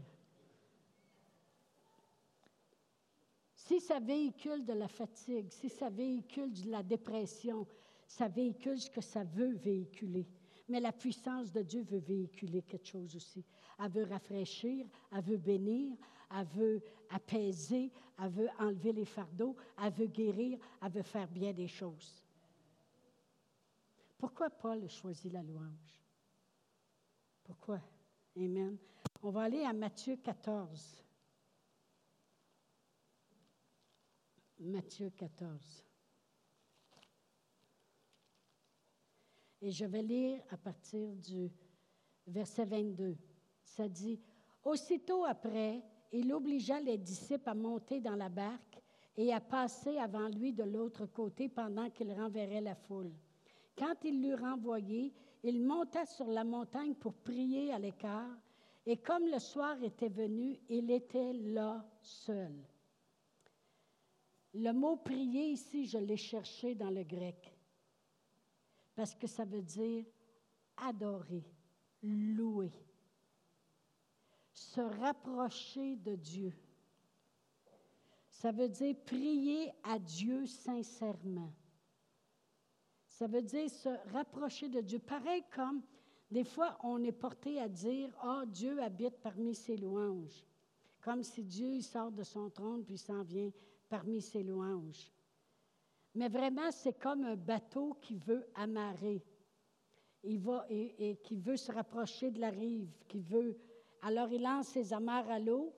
[3.66, 7.66] Si ça véhicule de la fatigue, si ça véhicule de la dépression,
[8.07, 10.24] ça véhicule ce que ça veut véhiculer.
[10.68, 13.44] Mais la puissance de Dieu veut véhiculer quelque chose aussi.
[13.81, 15.96] Elle veut rafraîchir, elle veut bénir,
[16.31, 17.90] elle veut apaiser,
[18.22, 22.22] elle veut enlever les fardeaux, elle veut guérir, elle veut faire bien des choses.
[24.16, 26.00] Pourquoi Paul a choisi la louange?
[27.42, 27.81] Pourquoi?
[28.37, 28.79] Amen.
[29.24, 31.02] On va aller à Matthieu 14.
[34.59, 35.85] Matthieu 14.
[39.62, 41.51] Et je vais lire à partir du
[42.27, 43.16] verset 22.
[43.62, 44.21] Ça dit,
[44.64, 48.81] Aussitôt après, il obligea les disciples à monter dans la barque
[49.16, 53.12] et à passer avant lui de l'autre côté pendant qu'il renverrait la foule.
[53.77, 58.37] Quand il l'eut renvoyé, il monta sur la montagne pour prier à l'écart,
[58.87, 62.55] et comme le soir était venu, il était là seul.
[64.59, 67.55] Le mot prier ici, je l'ai cherché dans le grec,
[68.95, 70.07] parce que ça veut dire
[70.79, 71.45] adorer,
[72.03, 72.73] louer,
[74.55, 76.55] se rapprocher de Dieu.
[78.31, 81.53] Ça veut dire prier à Dieu sincèrement.
[83.09, 85.01] Ça veut dire se rapprocher de Dieu.
[85.01, 85.83] Pareil comme
[86.31, 90.47] des fois on est porté à dire, oh, Dieu habite parmi ses louanges.
[91.03, 93.53] Comme si Dieu sort de son trône puis s'en vient
[93.88, 95.11] parmi ses louanges.
[96.14, 99.22] Mais vraiment, c'est comme un bateau qui veut amarrer.
[100.25, 103.57] Et, qui veut se rapprocher de la rive, qui veut.
[104.03, 105.72] Alors, il lance ses amarres à l'eau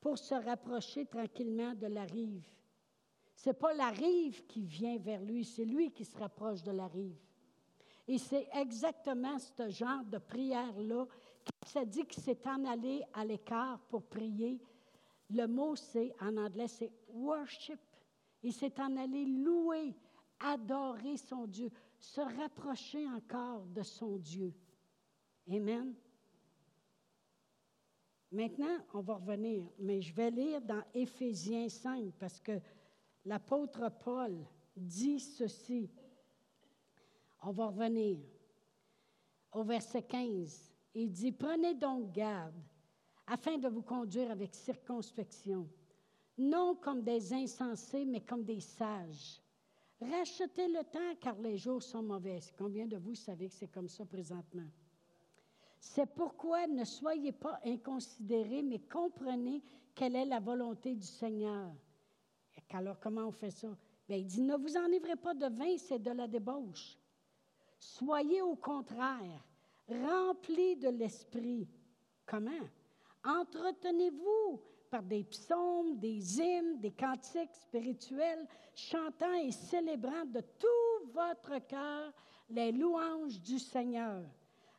[0.00, 2.48] pour se rapprocher tranquillement de la rive.
[3.36, 6.72] Ce n'est pas la rive qui vient vers lui, c'est lui qui se rapproche de
[6.72, 7.20] la rive.
[8.08, 11.06] Et c'est exactement ce genre de prière-là.
[11.66, 14.60] Ça dit qu'il s'est en allé à l'écart pour prier
[15.30, 17.80] le mot, c'est, en anglais, c'est worship.
[18.42, 19.94] Il s'est en allé louer,
[20.40, 24.52] adorer son Dieu, se rapprocher encore de son Dieu.
[25.50, 25.94] Amen.
[28.32, 32.60] Maintenant, on va revenir, mais je vais lire dans Éphésiens 5 parce que
[33.24, 35.90] l'apôtre Paul dit ceci.
[37.42, 38.18] On va revenir
[39.52, 40.72] au verset 15.
[40.94, 42.54] Il dit, prenez donc garde
[43.30, 45.68] afin de vous conduire avec circonspection,
[46.36, 49.40] non comme des insensés, mais comme des sages.
[50.00, 52.40] Rachetez le temps car les jours sont mauvais.
[52.58, 54.68] Combien de vous savez que c'est comme ça présentement?
[55.78, 59.62] C'est pourquoi ne soyez pas inconsidérés, mais comprenez
[59.94, 61.70] quelle est la volonté du Seigneur.
[62.72, 63.68] Alors, comment on fait ça?
[64.08, 66.98] Il dit, ne vous enivrez pas de vin, c'est de la débauche.
[67.78, 69.44] Soyez au contraire
[69.88, 71.68] remplis de l'Esprit.
[72.26, 72.68] Comment?
[73.24, 81.58] Entretenez-vous par des psaumes, des hymnes, des cantiques spirituels, chantant et célébrant de tout votre
[81.66, 82.12] cœur
[82.48, 84.24] les louanges du Seigneur.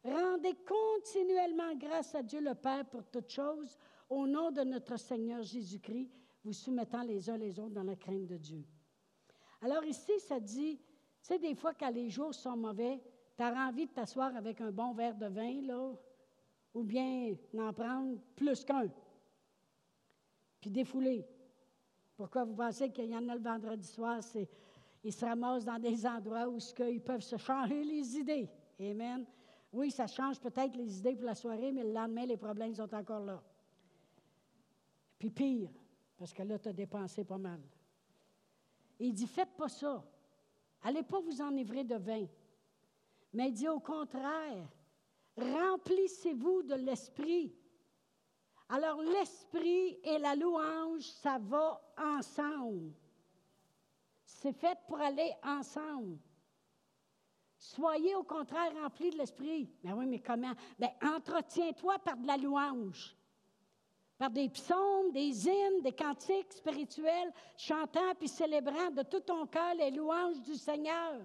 [0.03, 3.77] Rendez continuellement grâce à Dieu le Père pour toutes choses,
[4.09, 6.11] au nom de notre Seigneur Jésus-Christ,
[6.43, 8.65] vous soumettant les uns les autres dans la crainte de Dieu.
[9.61, 10.83] Alors ici, ça dit, tu
[11.21, 13.01] sais, des fois, quand les jours sont mauvais,
[13.37, 15.93] tu as envie de t'asseoir avec un bon verre de vin, là,
[16.73, 18.87] ou bien n'en prendre plus qu'un.
[20.59, 21.25] puis défoulés.
[22.15, 24.21] Pourquoi vous pensez qu'il y en a le vendredi soir?
[24.23, 24.47] C'est,
[25.03, 28.49] ils se ramassent dans des endroits où ils peuvent se changer les idées.
[28.79, 29.25] Amen.
[29.73, 32.93] Oui, ça change peut-être les idées pour la soirée, mais le lendemain, les problèmes sont
[32.93, 33.41] encore là.
[35.17, 35.69] Puis pire,
[36.17, 37.59] parce que là, tu as dépensé pas mal.
[38.99, 40.03] il dit, faites pas ça.
[40.83, 42.25] Allez pas vous enivrer de vin.
[43.33, 44.67] Mais il dit au contraire,
[45.37, 47.55] remplissez-vous de l'esprit.
[48.69, 52.93] Alors l'esprit et la louange, ça va ensemble.
[54.25, 56.17] C'est fait pour aller ensemble.
[57.57, 59.69] Soyez au contraire remplis de l'esprit.
[59.83, 60.53] Ben oui, mais comment?
[60.79, 63.15] Ben, entretiens-toi par de la louange.
[64.17, 69.75] Par des psaumes, des hymnes, des cantiques spirituels, chantant puis célébrant de tout ton cœur
[69.75, 71.21] les louanges du Seigneur,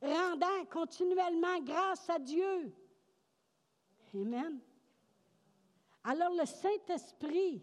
[0.00, 2.72] rendant continuellement grâce à Dieu.
[4.14, 4.60] Amen.
[6.04, 7.62] Alors le Saint-Esprit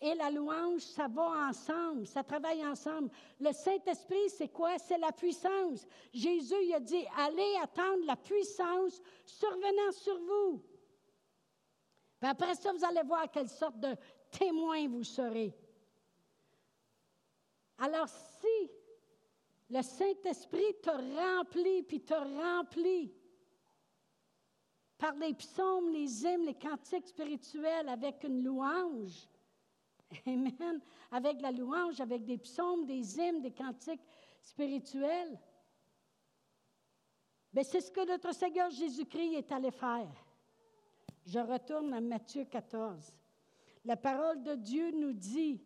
[0.00, 3.10] et la louange, ça va ensemble, ça travaille ensemble.
[3.38, 4.78] Le Saint-Esprit, c'est quoi?
[4.78, 5.86] C'est la puissance.
[6.12, 10.62] Jésus il a dit, allez attendre la puissance survenant sur vous.
[12.20, 13.94] Puis après ça, vous allez voir quelle sorte de
[14.30, 15.54] témoin vous serez.
[17.78, 18.70] Alors si
[19.70, 23.14] le Saint-Esprit te remplit, puis te remplit
[24.98, 29.28] par les psaumes, les hymnes, les cantiques spirituels avec une louange,
[30.26, 30.80] Amen.
[31.10, 34.02] Avec la louange, avec des psaumes, des hymnes, des cantiques
[34.40, 35.38] spirituels.
[37.52, 40.12] Mais c'est ce que notre Seigneur Jésus-Christ est allé faire.
[41.26, 43.14] Je retourne à Matthieu 14.
[43.84, 45.62] La parole de Dieu nous dit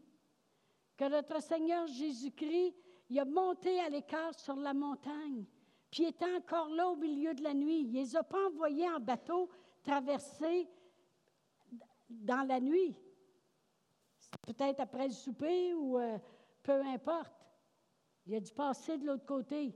[0.97, 2.75] que notre Seigneur Jésus-Christ,
[3.09, 5.45] il a monté à l'écart sur la montagne,
[5.90, 7.81] puis il était encore là au milieu de la nuit.
[7.81, 9.48] Il ne les a pas envoyés en bateau
[9.83, 10.68] traverser
[12.09, 12.96] dans la nuit
[14.46, 16.18] peut-être après le souper ou euh,
[16.62, 17.33] peu importe.
[18.27, 19.74] Il a dû passer de l'autre côté.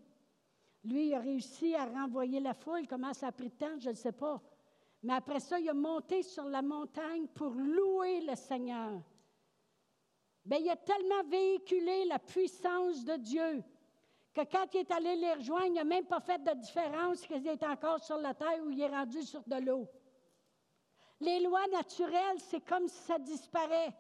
[0.85, 2.87] Lui, il a réussi à renvoyer la foule.
[2.87, 4.43] Comment ça a pris de temps, je ne sais pas.
[5.03, 9.01] Mais après ça, il a monté sur la montagne pour louer le Seigneur.
[10.45, 13.63] Bien, il a tellement véhiculé la puissance de Dieu
[14.35, 17.47] que quand il est allé les rejoindre, il n'a même pas fait de différence qu'il
[17.47, 19.87] est encore sur la terre ou il est rendu sur de l'eau.
[21.21, 23.95] Les lois naturelles, c'est comme si ça disparaît.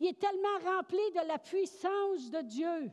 [0.00, 2.90] Il est tellement rempli de la puissance de Dieu.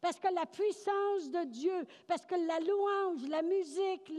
[0.00, 4.12] Parce que la puissance de Dieu, parce que la louange, la musique,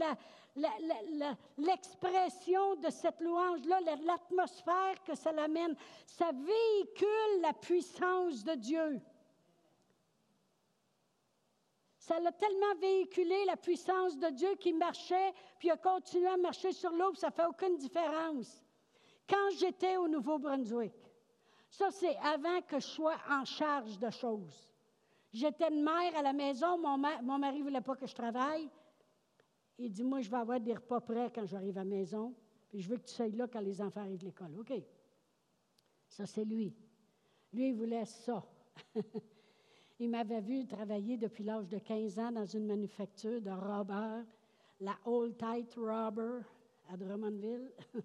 [1.56, 5.74] l'expression de cette louange-là, l'atmosphère que ça l'amène,
[6.06, 9.00] ça véhicule la puissance de Dieu.
[12.10, 16.72] Ça l'a tellement véhiculé, la puissance de Dieu, qui marchait, puis a continué à marcher
[16.72, 18.64] sur l'eau, ça ne fait aucune différence.
[19.28, 20.92] Quand j'étais au Nouveau-Brunswick,
[21.68, 24.74] ça, c'est avant que je sois en charge de choses.
[25.32, 26.98] J'étais une mère à la maison, mon,
[27.38, 28.68] mari ne voulait pas que je travaille.
[29.78, 32.34] Il dit, moi, je vais avoir des repas prêts quand j'arrive à la maison,
[32.70, 34.58] puis je veux que tu sois là quand les enfants arrivent de l'école.
[34.58, 34.72] OK?
[36.08, 36.74] Ça, c'est lui.
[37.52, 38.44] Lui, il voulait ça.
[40.00, 44.24] il m'avait vu travailler depuis l'âge de 15 ans dans une manufacture de robber,
[44.80, 46.40] la Old Tight Robber
[46.88, 47.70] à Drummondville.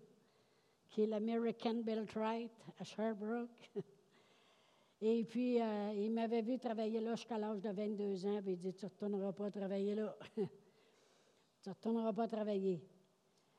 [0.95, 3.69] qui est l'American Beltrite à Sherbrooke.
[5.01, 8.57] Et puis, euh, il m'avait vu travailler là jusqu'à l'âge de 22 ans, puis il
[8.57, 10.15] dit Tu ne retourneras pas travailler là.
[10.35, 10.41] tu
[11.67, 12.81] ne retourneras pas travailler.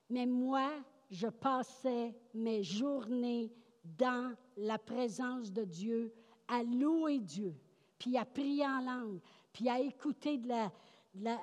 [0.08, 3.52] Mais moi, je passais mes journées
[3.84, 6.14] dans la présence de Dieu,
[6.48, 7.54] à louer Dieu,
[7.98, 9.20] puis à prier en langue,
[9.52, 10.72] puis à écouter de la,
[11.14, 11.38] de la,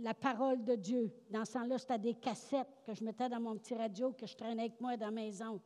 [0.00, 1.12] la parole de Dieu.
[1.30, 4.36] Dans ce temps-là, c'était des cassettes que je mettais dans mon petit radio que je
[4.36, 5.60] traînais avec moi dans la maison.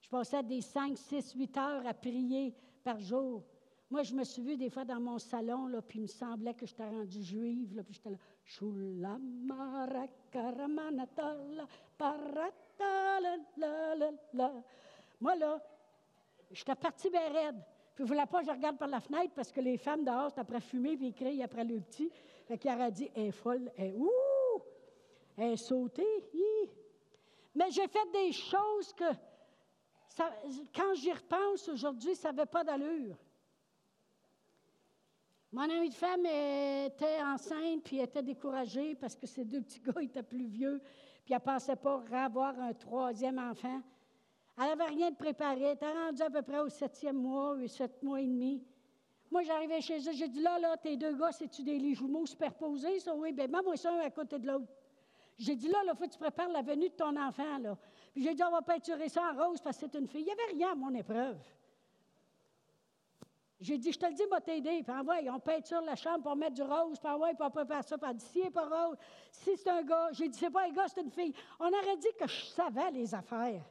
[0.00, 3.42] Je passais des 5, 6, 8 heures à prier par jour.
[3.88, 6.54] Moi, je me suis vue des fois dans mon salon, là, puis il me semblait
[6.54, 8.16] que j'étais rendue juive, là, puis j'étais là.
[15.20, 15.62] Moi, là,
[16.50, 17.62] j'étais partie bien raide.
[17.96, 20.60] Puis, voulait pas je regarde par la fenêtre parce que les femmes dehors, c'est après
[20.60, 22.12] fumer puis crient après le petit.
[22.46, 24.62] Fait qu'il aurait dit, elle est folle, elle est ouh,
[25.38, 26.04] elle est sautée.
[27.54, 29.04] Mais j'ai fait des choses que,
[30.74, 33.16] quand j'y repense aujourd'hui, ça n'avait pas d'allure.
[35.50, 39.80] Mon amie de femme était enceinte, puis elle était découragée parce que ses deux petits
[39.80, 40.82] gars étaient plus vieux,
[41.24, 43.80] puis elle ne pensait pas avoir un troisième enfant.
[44.58, 45.62] Elle n'avait rien de préparé.
[45.62, 48.64] Elle était rendue à peu près au septième mois, ou sept mois et demi.
[49.30, 52.26] Moi, j'arrivais chez eux, j'ai dit là, là, tes deux gars, c'est-tu des lits jumeaux
[52.26, 53.14] superposés, ça?
[53.14, 54.66] Oui, bien, moi, ça un à côté de l'autre.
[55.36, 57.76] J'ai dit là, là, faut que tu prépares la venue de ton enfant, là.
[58.14, 60.22] Puis j'ai dit, on va peinturer ça en rose parce que c'est une fille.
[60.22, 61.36] Il n'y avait rien à mon épreuve.
[63.60, 64.82] J'ai dit, je te le dis, moi t'aider.
[64.82, 66.98] Puis envoie, on peinture la chambre pour mettre du rose.
[66.98, 67.98] Puis envoie, puis on prépare ça.
[67.98, 68.96] Puis si c'est pas rose,
[69.30, 71.34] si c'est un gars, j'ai dit, c'est pas un gars, c'est une fille.
[71.60, 73.62] On aurait dit que je savais les affaires.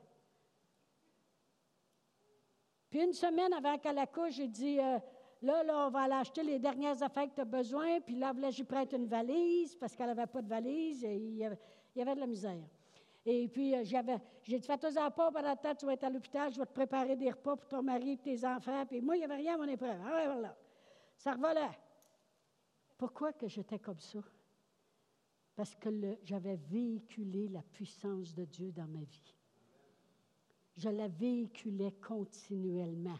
[2.95, 4.97] Puis une semaine avant qu'elle accouche, j'ai dit, euh,
[5.41, 7.99] là, là, on va aller acheter les dernières affaires que tu as besoin.
[7.99, 11.03] Puis là, là, j'y prête une valise parce qu'elle n'avait pas de valise.
[11.03, 12.63] Et il, y avait, de la misère.
[13.25, 16.09] Et puis, euh, j'avais, j'ai dit, fais-toi pas pendant la tête, tu vas être à
[16.09, 18.85] l'hôpital, je vais te préparer des repas pour ton mari et tes enfants.
[18.85, 19.99] Puis moi, il n'y avait rien à mon épreuve.
[20.05, 20.57] Ah, voilà.
[21.17, 21.77] Ça revolait.
[22.97, 24.19] Pourquoi que j'étais comme ça?
[25.53, 25.89] Parce que
[26.23, 29.34] j'avais véhiculé la puissance de Dieu dans ma vie.
[30.77, 33.19] Je la véhiculais continuellement,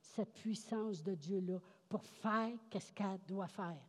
[0.00, 3.82] cette puissance de Dieu-là, pour faire ce qu'elle doit faire.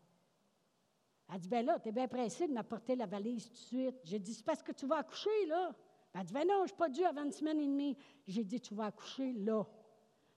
[1.32, 3.95] Elle dit, ben là, tu es bien pressé de m'apporter la valise tout de suite.
[4.04, 5.76] J'ai dit, c'est parce que tu vas accoucher, là.
[6.14, 7.98] Elle dit, ben non, je suis pas due avant une semaine et demie.
[8.26, 9.66] J'ai dit, tu vas accoucher là.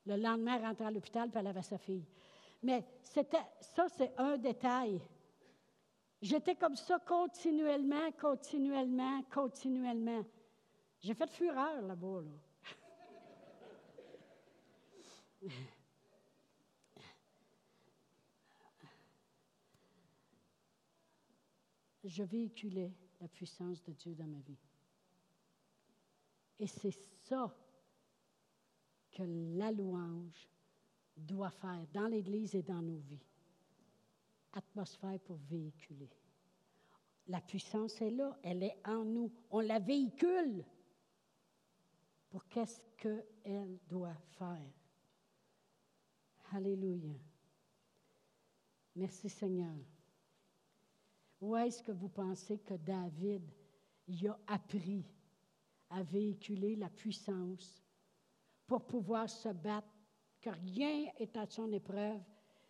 [0.04, 2.04] Le lendemain, elle rentrait à l'hôpital, puis elle avait sa fille.
[2.62, 5.00] Mais ça, c'est un détail.
[6.20, 10.24] J'étais comme ça continuellement, continuellement, continuellement.
[10.98, 12.30] J'ai fait fureur là-bas, là.
[22.04, 24.58] Je véhiculais la puissance de Dieu dans ma vie.
[26.58, 27.54] Et c'est ça
[29.10, 29.22] que
[29.56, 30.48] la louange
[31.16, 33.24] doit faire dans l'Église et dans nos vies.
[34.52, 36.10] Atmosphère pour véhiculer.
[37.28, 39.32] La puissance est là, elle est en nous.
[39.50, 40.64] On la véhicule
[42.28, 44.79] pour qu'est-ce qu'elle doit faire?
[46.52, 47.14] Alléluia.
[48.96, 49.76] Merci Seigneur.
[51.40, 53.42] Où est-ce que vous pensez que David
[54.26, 55.04] a appris
[55.90, 57.84] à véhiculer la puissance
[58.66, 59.88] pour pouvoir se battre,
[60.40, 62.20] que rien est à son épreuve,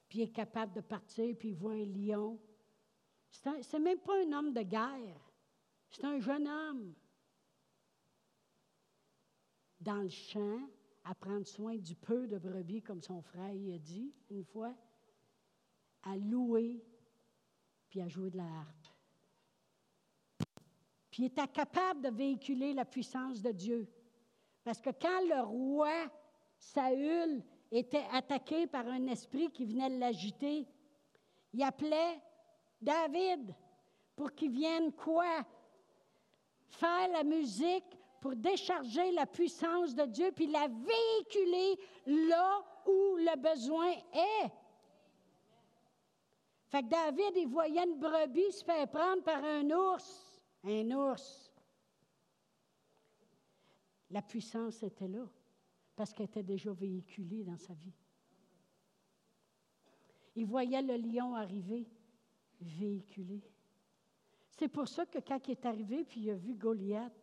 [0.08, 2.38] puis il est capable de partir, puis il voit un lion?
[3.30, 5.32] C'est même pas un homme de guerre,
[5.88, 6.94] c'est un jeune homme.
[9.80, 10.68] Dans le champ,
[11.04, 14.74] à prendre soin du peu de brebis, comme son frère y a dit une fois,
[16.02, 16.82] à louer
[17.88, 18.86] puis à jouer de la harpe.
[21.10, 23.88] Puis il était capable de véhiculer la puissance de Dieu.
[24.62, 26.10] Parce que quand le roi
[26.56, 30.68] Saül était attaqué par un esprit qui venait l'agiter,
[31.52, 32.20] il appelait
[32.80, 33.54] David
[34.14, 35.44] pour qu'il vienne quoi?
[36.68, 43.36] Faire la musique pour décharger la puissance de Dieu, puis la véhiculer là où le
[43.36, 44.50] besoin est.
[46.68, 50.42] Fait que David, il voyait une brebis se faire prendre par un ours.
[50.62, 51.50] Un ours.
[54.10, 55.26] La puissance était là,
[55.96, 57.94] parce qu'elle était déjà véhiculée dans sa vie.
[60.36, 61.88] Il voyait le lion arriver,
[62.60, 63.42] véhiculé.
[64.50, 67.19] C'est pour ça que quand il est arrivé, puis il a vu Goliath,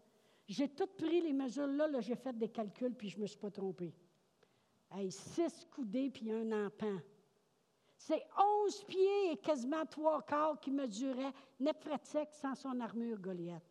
[0.47, 3.27] j'ai tout pris les mesures là, là j'ai fait des calculs, puis je ne me
[3.27, 3.93] suis pas trompé.
[4.91, 6.97] Hey, six coudées, puis un empan.
[7.97, 13.69] C'est onze pieds et quasiment trois quarts qui mesuraient net sec sans son armure Goliath.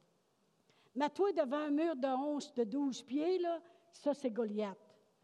[0.94, 3.60] Mais toi, devant un mur de 11, de 12 pieds, là,
[3.92, 4.78] ça, c'est Goliath.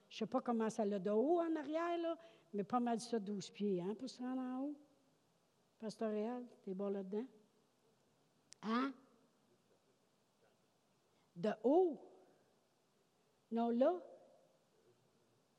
[0.09, 2.17] Je ne sais pas comment ça l'a de haut en arrière, là,
[2.53, 4.77] mais pas mal ça, 12 pieds, hein, pour se rendre en haut.
[5.79, 7.27] Pasteur Réal, t'es bon là-dedans?
[8.63, 8.93] Hein?
[11.37, 11.99] De haut?
[13.51, 14.01] Non, là,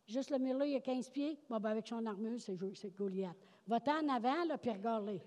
[0.07, 1.39] Juste le mur là, il a 15 pieds.
[1.49, 3.37] Bon, ben avec son armure, c'est Goliath.
[3.65, 5.19] Va-t'en en avant, là, puis regarde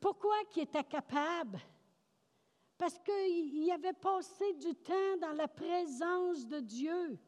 [0.00, 1.60] Pourquoi qu'il était capable?
[2.78, 7.18] Parce qu'il avait passé du temps dans la présence de Dieu,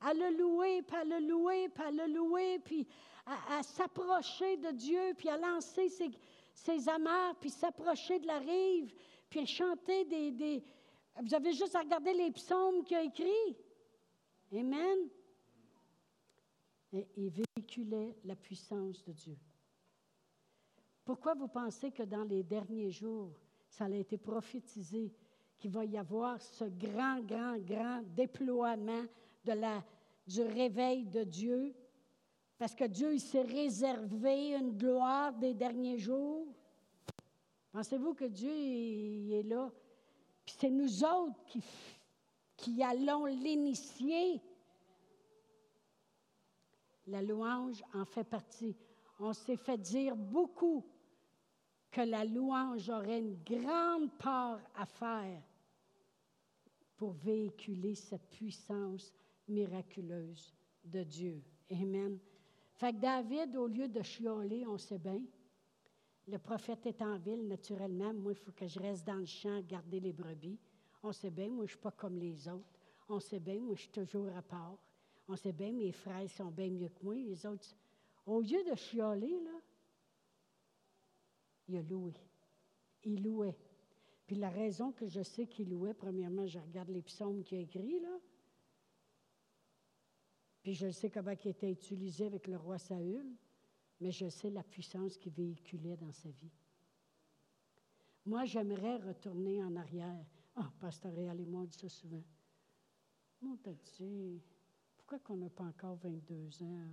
[0.00, 2.86] à le louer, puis à le louer, puis à le louer, puis
[3.26, 6.10] à, s'approcher de Dieu, puis à lancer ses,
[6.54, 8.94] ses amarres, puis s'approcher de la rive,
[9.36, 10.64] puis chanter des, des...
[11.22, 13.56] Vous avez juste à regarder les psaumes qu'il a écrits.
[14.52, 15.08] Amen.
[16.92, 19.36] Et il véhiculait la puissance de Dieu.
[21.04, 23.32] Pourquoi vous pensez que dans les derniers jours,
[23.68, 25.12] ça a été prophétisé
[25.58, 29.04] qu'il va y avoir ce grand, grand, grand déploiement
[29.44, 29.84] de la,
[30.26, 31.74] du réveil de Dieu?
[32.58, 36.46] Parce que Dieu il s'est réservé une gloire des derniers jours.
[37.76, 38.50] Pensez-vous que Dieu
[39.34, 39.70] est là?
[40.46, 41.58] Puis c'est nous autres
[42.56, 44.40] qui allons l'initier.
[47.06, 48.74] La louange en fait partie.
[49.20, 50.86] On s'est fait dire beaucoup
[51.90, 55.42] que la louange aurait une grande part à faire
[56.96, 59.12] pour véhiculer cette puissance
[59.48, 61.44] miraculeuse de Dieu.
[61.70, 62.18] Amen.
[62.72, 65.20] Fait que David, au lieu de chioler, on sait bien,
[66.28, 68.12] le prophète est en ville, naturellement.
[68.12, 70.58] Moi, il faut que je reste dans le champ, garder les brebis.
[71.02, 72.80] On sait bien, moi, je ne suis pas comme les autres.
[73.08, 74.76] On sait bien, moi, je suis toujours à part.
[75.28, 77.14] On sait bien, mes frères sont bien mieux que moi.
[77.14, 77.66] Les autres,
[78.26, 79.60] au lieu de chioler, là,
[81.68, 82.14] il a loué.
[83.04, 83.56] Il louait.
[84.26, 87.60] Puis la raison que je sais qu'il louait, premièrement, je regarde les psaumes qu'il a
[87.60, 88.18] écrits, là.
[90.62, 93.24] Puis je sais comment il était utilisé avec le roi Saül,
[94.00, 96.52] mais je sais la puissance qu'il véhiculait dans sa vie.
[98.26, 100.26] Moi, j'aimerais retourner en arrière.
[100.56, 102.24] Ah, oh, Pasteur Réal et moi, on dit ça souvent.
[103.40, 103.56] Mon
[103.98, 104.42] dit,
[104.96, 106.88] pourquoi qu'on n'a pas encore 22 ans?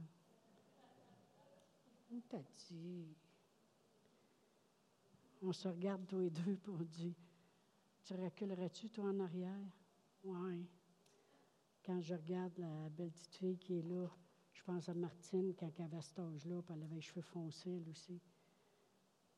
[2.12, 3.08] On t'a dit.
[5.42, 7.16] On se regarde tous les deux pour dit
[8.04, 9.72] Tu reculerais-tu, toi, en arrière?
[10.24, 10.68] Oui.
[11.84, 14.08] Quand je regarde la belle petite fille qui est là,
[14.54, 17.72] je pense à Martine quand elle avait cet âge-là, puis elle avait les cheveux foncés,
[17.72, 18.22] elle aussi.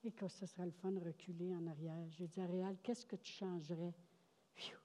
[0.03, 2.05] Et que ce serait le fun de reculer en arrière.
[2.11, 3.95] J'ai dit à Réal, qu'est-ce que tu changerais?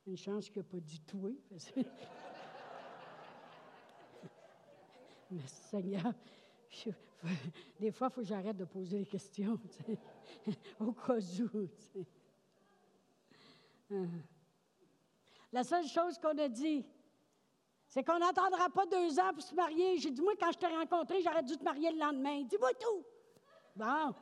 [0.07, 1.37] Une chance qu'il n'a pas dit tout.
[5.31, 6.14] Mais Seigneur,
[7.78, 9.61] des fois, il faut que j'arrête de poser des questions,
[10.81, 11.68] au cas où.
[13.93, 14.07] Ah.
[15.53, 16.85] La seule chose qu'on a dit,
[17.91, 19.99] c'est qu'on n'attendra pas deux ans pour se marier.
[19.99, 22.43] J'ai dit, moi, quand je t'ai rencontré, j'aurais dû te marier le lendemain.
[22.45, 23.05] Dis-moi tout.
[23.74, 24.14] Bon,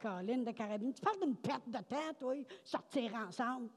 [0.00, 3.70] Colline de Carabine, tu parles d'une perte de temps, toi, sortir ensemble.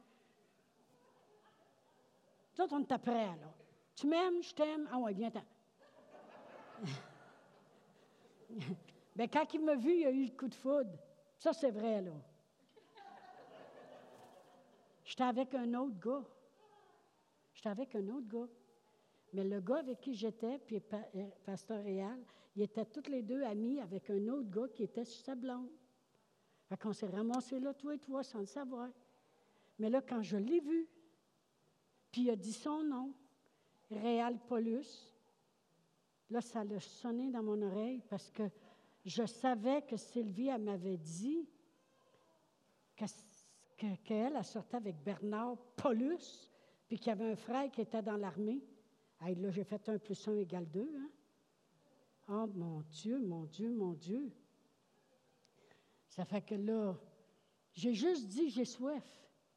[2.56, 3.52] Toi, on est prêt, là.
[3.96, 4.88] Tu m'aimes, je t'aime.
[4.92, 5.42] Ah ouais, viens-t'en.
[9.16, 11.00] Bien, quand il m'a vu, il a eu le coup de foudre.
[11.40, 12.12] Ça, c'est vrai, là.
[15.04, 16.24] J'étais avec un autre gars.
[17.56, 18.48] J'étais avec un autre gars.
[19.34, 22.20] Mais le gars avec qui j'étais, puis euh, Pasteur Réal,
[22.56, 25.70] ils étaient tous les deux amis avec un autre gars qui était sur sa blonde.
[26.68, 28.90] Fait qu'on s'est ramassés là, toi et toi, sans le savoir.
[29.80, 30.88] Mais là, quand je l'ai vu,
[32.12, 33.14] puis il a dit son nom,
[33.90, 35.12] Réal Paulus,
[36.32, 38.44] Là, ça a sonné dans mon oreille parce que
[39.04, 41.46] je savais que Sylvie, elle m'avait dit
[42.96, 46.50] qu'elle que, a sorti avec Bernard Paulus,
[46.88, 48.64] puis qu'il y avait un frère qui était dans l'armée.
[49.30, 50.92] Là, j'ai fait un plus un égale deux.
[50.98, 51.10] Hein?
[52.30, 54.32] Oh mon Dieu, mon Dieu, mon Dieu.
[56.08, 56.96] Ça fait que là,
[57.74, 59.04] j'ai juste dit j'ai soif.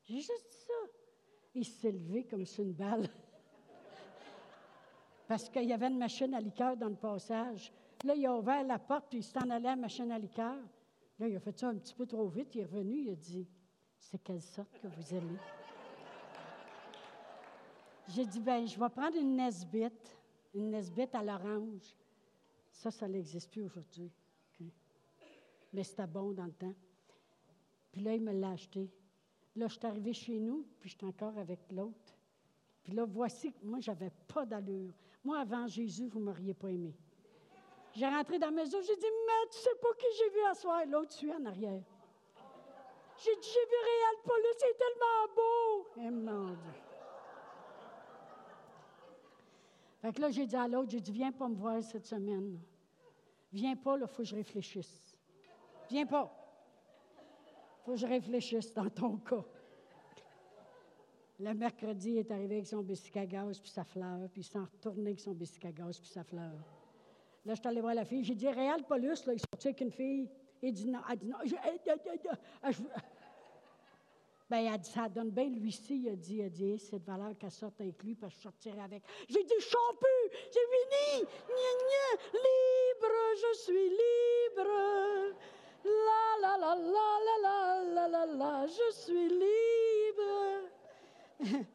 [0.04, 0.90] J'ai juste dit ça.
[1.54, 3.08] Il s'est levé comme sur une balle.
[5.28, 7.72] parce qu'il y avait une machine à liqueur dans le passage.
[8.04, 10.56] Là, il a ouvert la porte, puis il s'en allait à la machine à liqueur.
[11.18, 12.54] Là, il a fait ça un petit peu trop vite.
[12.54, 13.48] Il est revenu, il a dit
[13.98, 15.38] C'est quelle sorte que vous aimez
[18.08, 20.18] J'ai dit ben, je vais prendre une Nesbite,
[20.54, 21.96] une Nesbite à l'orange.
[22.70, 24.10] Ça, ça n'existe plus aujourd'hui.
[25.72, 26.74] Mais c'était bon dans le temps.
[27.90, 28.88] Puis là, il me l'a acheté.
[29.56, 32.14] Là, je suis arrivée chez nous, puis je suis encore avec l'autre.
[32.82, 34.92] Puis là, voici, moi, j'avais pas d'allure.
[35.24, 36.94] Moi, avant Jésus, vous ne m'auriez pas aimé.
[37.92, 40.54] J'ai rentré dans la maison, j'ai dit, mais tu sais pas qui j'ai vu à
[40.54, 40.84] soir?
[40.86, 41.82] L'autre, tu es en arrière.
[43.16, 46.00] J'ai dit, j'ai vu Réal Paulus, c'est tellement beau.
[46.00, 46.83] Et mon Dieu.
[50.04, 52.60] Fait que là, j'ai dit à l'autre, j'ai dit, viens pas me voir cette semaine.
[53.50, 55.16] Viens pas, là, il faut que je réfléchisse.
[55.88, 56.30] Viens pas.
[57.82, 59.42] Faut que je réfléchisse dans ton cas.
[61.40, 64.44] Le mercredi, il est arrivé avec son bicycle à gaz puis sa fleur, puis il
[64.44, 66.52] s'en retourné avec son bicycle à gaz puis sa fleur.
[67.46, 68.22] Là, je suis allé voir la fille.
[68.24, 70.28] J'ai dit, Réal Paulus, là, il sortit avec une fille.
[70.60, 71.00] Il dit non.
[71.10, 71.38] Elle dit non.
[74.48, 76.02] Ben, elle a dit, ça donne bien lui-ci.
[76.02, 78.38] Il a dit, il a dit, c'est de valeur qu'elle sorte avec lui, parce que
[78.38, 79.02] je sortirai avec.
[79.28, 81.26] J'ai dit, je plus, fini.
[82.32, 84.70] libre, je suis libre.
[85.84, 90.68] La, la, la, la, la, la, la, la, la, je suis libre.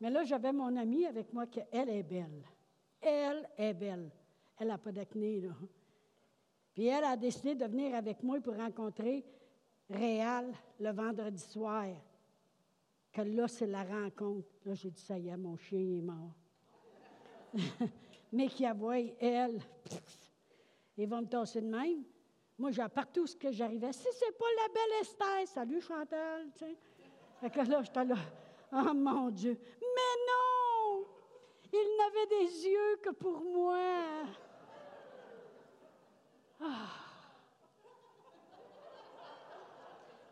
[0.00, 2.44] Mais là, j'avais mon amie avec moi qui, elle est belle.
[3.00, 4.10] Elle est belle.
[4.58, 5.50] Elle n'a pas d'acné, là.
[6.74, 9.24] Puis elle a décidé de venir avec moi pour rencontrer
[9.90, 11.86] Réal le vendredi soir.
[13.12, 14.48] Que là, c'est la rencontre.
[14.64, 16.34] Là, j'ai dit, ça y est, mon chien est mort.
[18.32, 19.60] Mais qui avoue, elle,
[20.96, 22.04] ils vont me tasser de même.
[22.56, 23.92] Moi, j'ai partout ce que j'arrivais.
[23.92, 26.76] Si c'est pas la belle Esther, salut Chantal, tu sais.
[27.40, 28.16] Fait que là, j'étais là,
[28.72, 29.58] oh mon Dieu.
[29.80, 31.04] Mais non!
[31.72, 33.78] Il n'avait des yeux que pour moi.
[36.60, 37.09] Ah.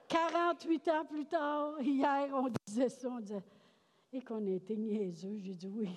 [0.09, 3.43] 48 ans plus tard, hier, on disait ça, on disait,
[4.13, 5.37] Et qu'on a été niaiseux.
[5.39, 5.91] J'ai dit oui,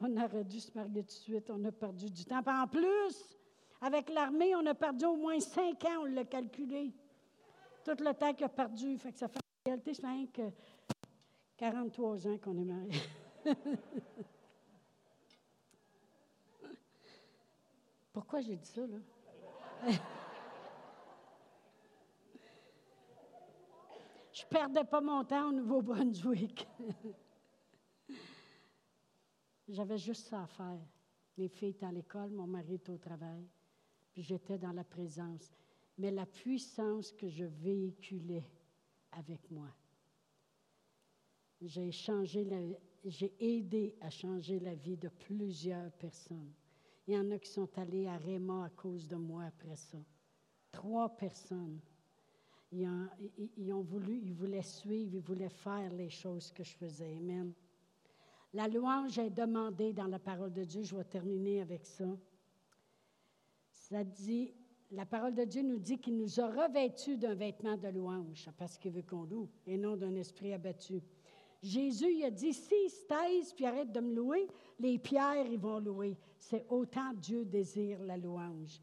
[0.00, 1.50] on aurait dû se marier tout de suite.
[1.50, 2.42] On a perdu du temps.
[2.46, 3.36] en plus,
[3.80, 6.94] avec l'armée, on a perdu au moins cinq ans, on l'a calculé.
[7.84, 8.96] Tout le temps qu'il a perdu.
[8.98, 9.92] Fait que ça fait en réalité,
[10.32, 10.50] que
[11.56, 13.02] 43 ans qu'on est mariés.
[18.12, 18.98] Pourquoi j'ai dit ça, là?
[24.36, 26.68] Je ne perdais pas mon temps au Nouveau-Brunswick.
[29.68, 30.78] J'avais juste ça à faire.
[31.38, 33.48] Mes filles étaient à l'école, mon mari était au travail,
[34.12, 35.50] puis j'étais dans la présence.
[35.96, 38.44] Mais la puissance que je véhiculais
[39.12, 39.68] avec moi,
[41.62, 42.46] j'ai changé,
[43.04, 46.52] j'ai aidé à changer la vie de plusieurs personnes.
[47.06, 49.98] Il y en a qui sont allés à Réma à cause de moi après ça.
[50.70, 51.80] Trois personnes.
[53.56, 57.16] Ils ont, voulu, ils voulaient suivre, ils voulaient faire les choses que je faisais.
[57.16, 57.52] Amen.
[58.52, 60.82] La louange est demandée dans la parole de Dieu.
[60.82, 62.06] Je vais terminer avec ça.
[63.70, 64.52] Ça dit,
[64.90, 68.78] la parole de Dieu nous dit qu'il nous a revêtus d'un vêtement de louange, parce
[68.78, 71.02] qu'il veut qu'on loue, et non d'un esprit abattu.
[71.62, 74.46] Jésus il a dit, s'ils se taisent puis arrêtent de me louer,
[74.78, 76.16] les pierres, ils vont louer.
[76.38, 78.80] C'est autant Dieu désire la louange.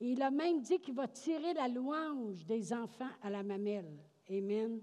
[0.00, 3.98] Et il a même dit qu'il va tirer la louange des enfants à la mamelle.
[4.30, 4.80] Amen.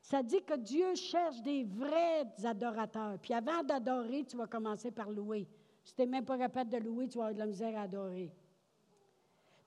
[0.00, 3.18] Ça dit que Dieu cherche des vrais adorateurs.
[3.20, 5.46] Puis avant d'adorer, tu vas commencer par louer.
[5.84, 7.82] Si tu n'es même pas capable de louer, tu vas avoir de la misère à
[7.82, 8.32] adorer.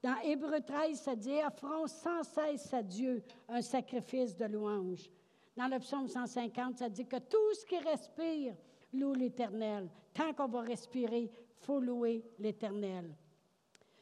[0.01, 5.11] Dans Hébreu 13, ça dit Offrons sans cesse à Dieu un sacrifice de louange.
[5.55, 8.55] Dans le psaume 150, ça dit que tout ce qui respire
[8.93, 9.89] loue l'Éternel.
[10.13, 13.13] Tant qu'on va respirer, il faut louer l'Éternel.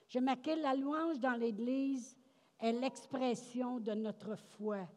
[0.09, 2.17] Je marqué la louange dans l'Église
[2.59, 4.89] est l'expression de notre foi.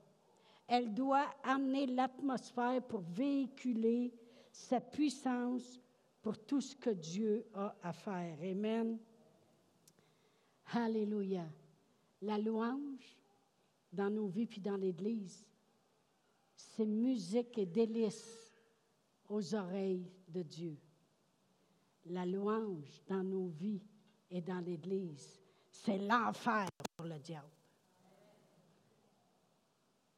[0.66, 4.10] Elle doit amener l'atmosphère pour véhiculer
[4.50, 5.78] sa puissance
[6.22, 8.38] pour tout ce que Dieu a à faire.
[8.42, 8.98] Amen.
[10.72, 11.44] Alléluia.
[12.22, 13.18] La louange
[13.92, 15.46] dans nos vies puis dans l'Église,
[16.56, 18.50] c'est musique et délice
[19.28, 20.78] aux oreilles de Dieu.
[22.06, 23.82] La louange dans nos vies
[24.32, 25.38] et dans l'Église,
[25.70, 26.66] c'est l'enfer
[26.96, 27.48] pour le diable.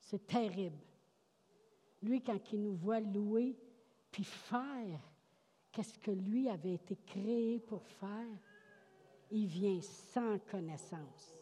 [0.00, 0.78] C'est terrible.
[2.02, 3.56] Lui, quand il nous voit louer,
[4.10, 5.00] puis faire
[5.72, 8.38] qu'est-ce que lui avait été créé pour faire,
[9.30, 11.34] il vient sans connaissance.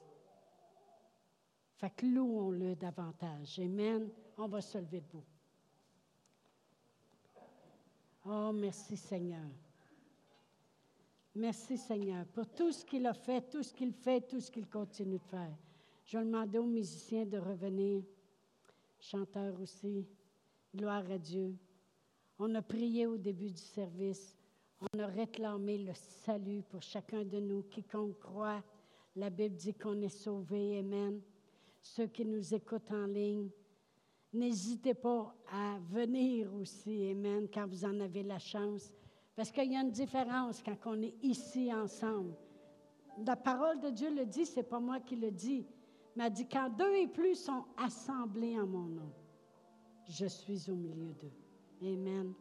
[1.74, 3.58] Fait que louons-le davantage.
[3.58, 4.08] Amen.
[4.38, 5.24] On va se lever debout.
[8.24, 9.50] Oh, merci Seigneur.
[11.34, 14.68] Merci Seigneur pour tout ce qu'il a fait, tout ce qu'il fait, tout ce qu'il
[14.68, 15.56] continue de faire.
[16.04, 18.02] Je demander aux musiciens de revenir,
[19.00, 20.06] chanteurs aussi.
[20.74, 21.54] Gloire à Dieu.
[22.38, 24.36] On a prié au début du service.
[24.92, 27.62] On a réclamé le salut pour chacun de nous.
[27.62, 28.62] Quiconque croit,
[29.16, 30.78] la Bible dit qu'on est sauvé.
[30.78, 31.20] Amen.
[31.80, 33.50] Ceux qui nous écoutent en ligne,
[34.32, 38.90] N'hésitez pas à venir aussi, Amen, quand vous en avez la chance.
[39.34, 42.34] Parce qu'il y a une différence quand on est ici ensemble.
[43.26, 45.66] La parole de Dieu le dit, c'est pas moi qui le dis.
[46.16, 49.12] Mais elle dit quand deux et plus sont assemblés en mon nom,
[50.08, 51.32] je suis au milieu d'eux.
[51.82, 52.34] Amen.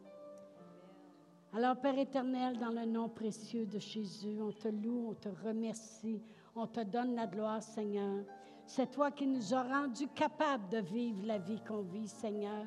[1.54, 6.20] Alors, Père éternel, dans le nom précieux de Jésus, on te loue, on te remercie,
[6.54, 8.24] on te donne la gloire, Seigneur.
[8.66, 12.66] C'est toi qui nous as rendus capables de vivre la vie qu'on vit, Seigneur.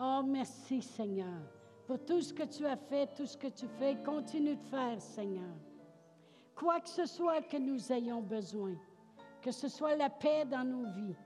[0.00, 1.42] Oh, merci, Seigneur,
[1.90, 3.96] pour tout ce que tu as fait, tout ce que tu fais.
[4.04, 5.56] Continue de faire, Seigneur.
[6.54, 8.76] Quoi que ce soit que nous ayons besoin,
[9.42, 11.16] que ce soit la paix dans nos vies,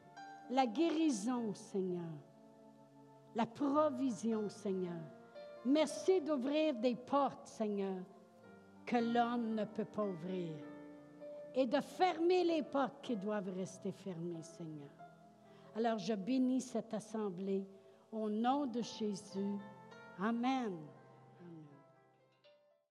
[0.49, 2.15] la guérison, Seigneur,
[3.35, 5.03] la provision, Seigneur.
[5.67, 8.03] Merci d'ouvrir des portes, Seigneur,
[8.87, 10.57] que l'homme ne peut pas ouvrir
[11.55, 14.89] et de fermer les portes qui doivent rester fermées, Seigneur.
[15.77, 17.67] Alors je bénis cette assemblée
[18.11, 19.59] au nom de Jésus.
[20.21, 20.94] Amen.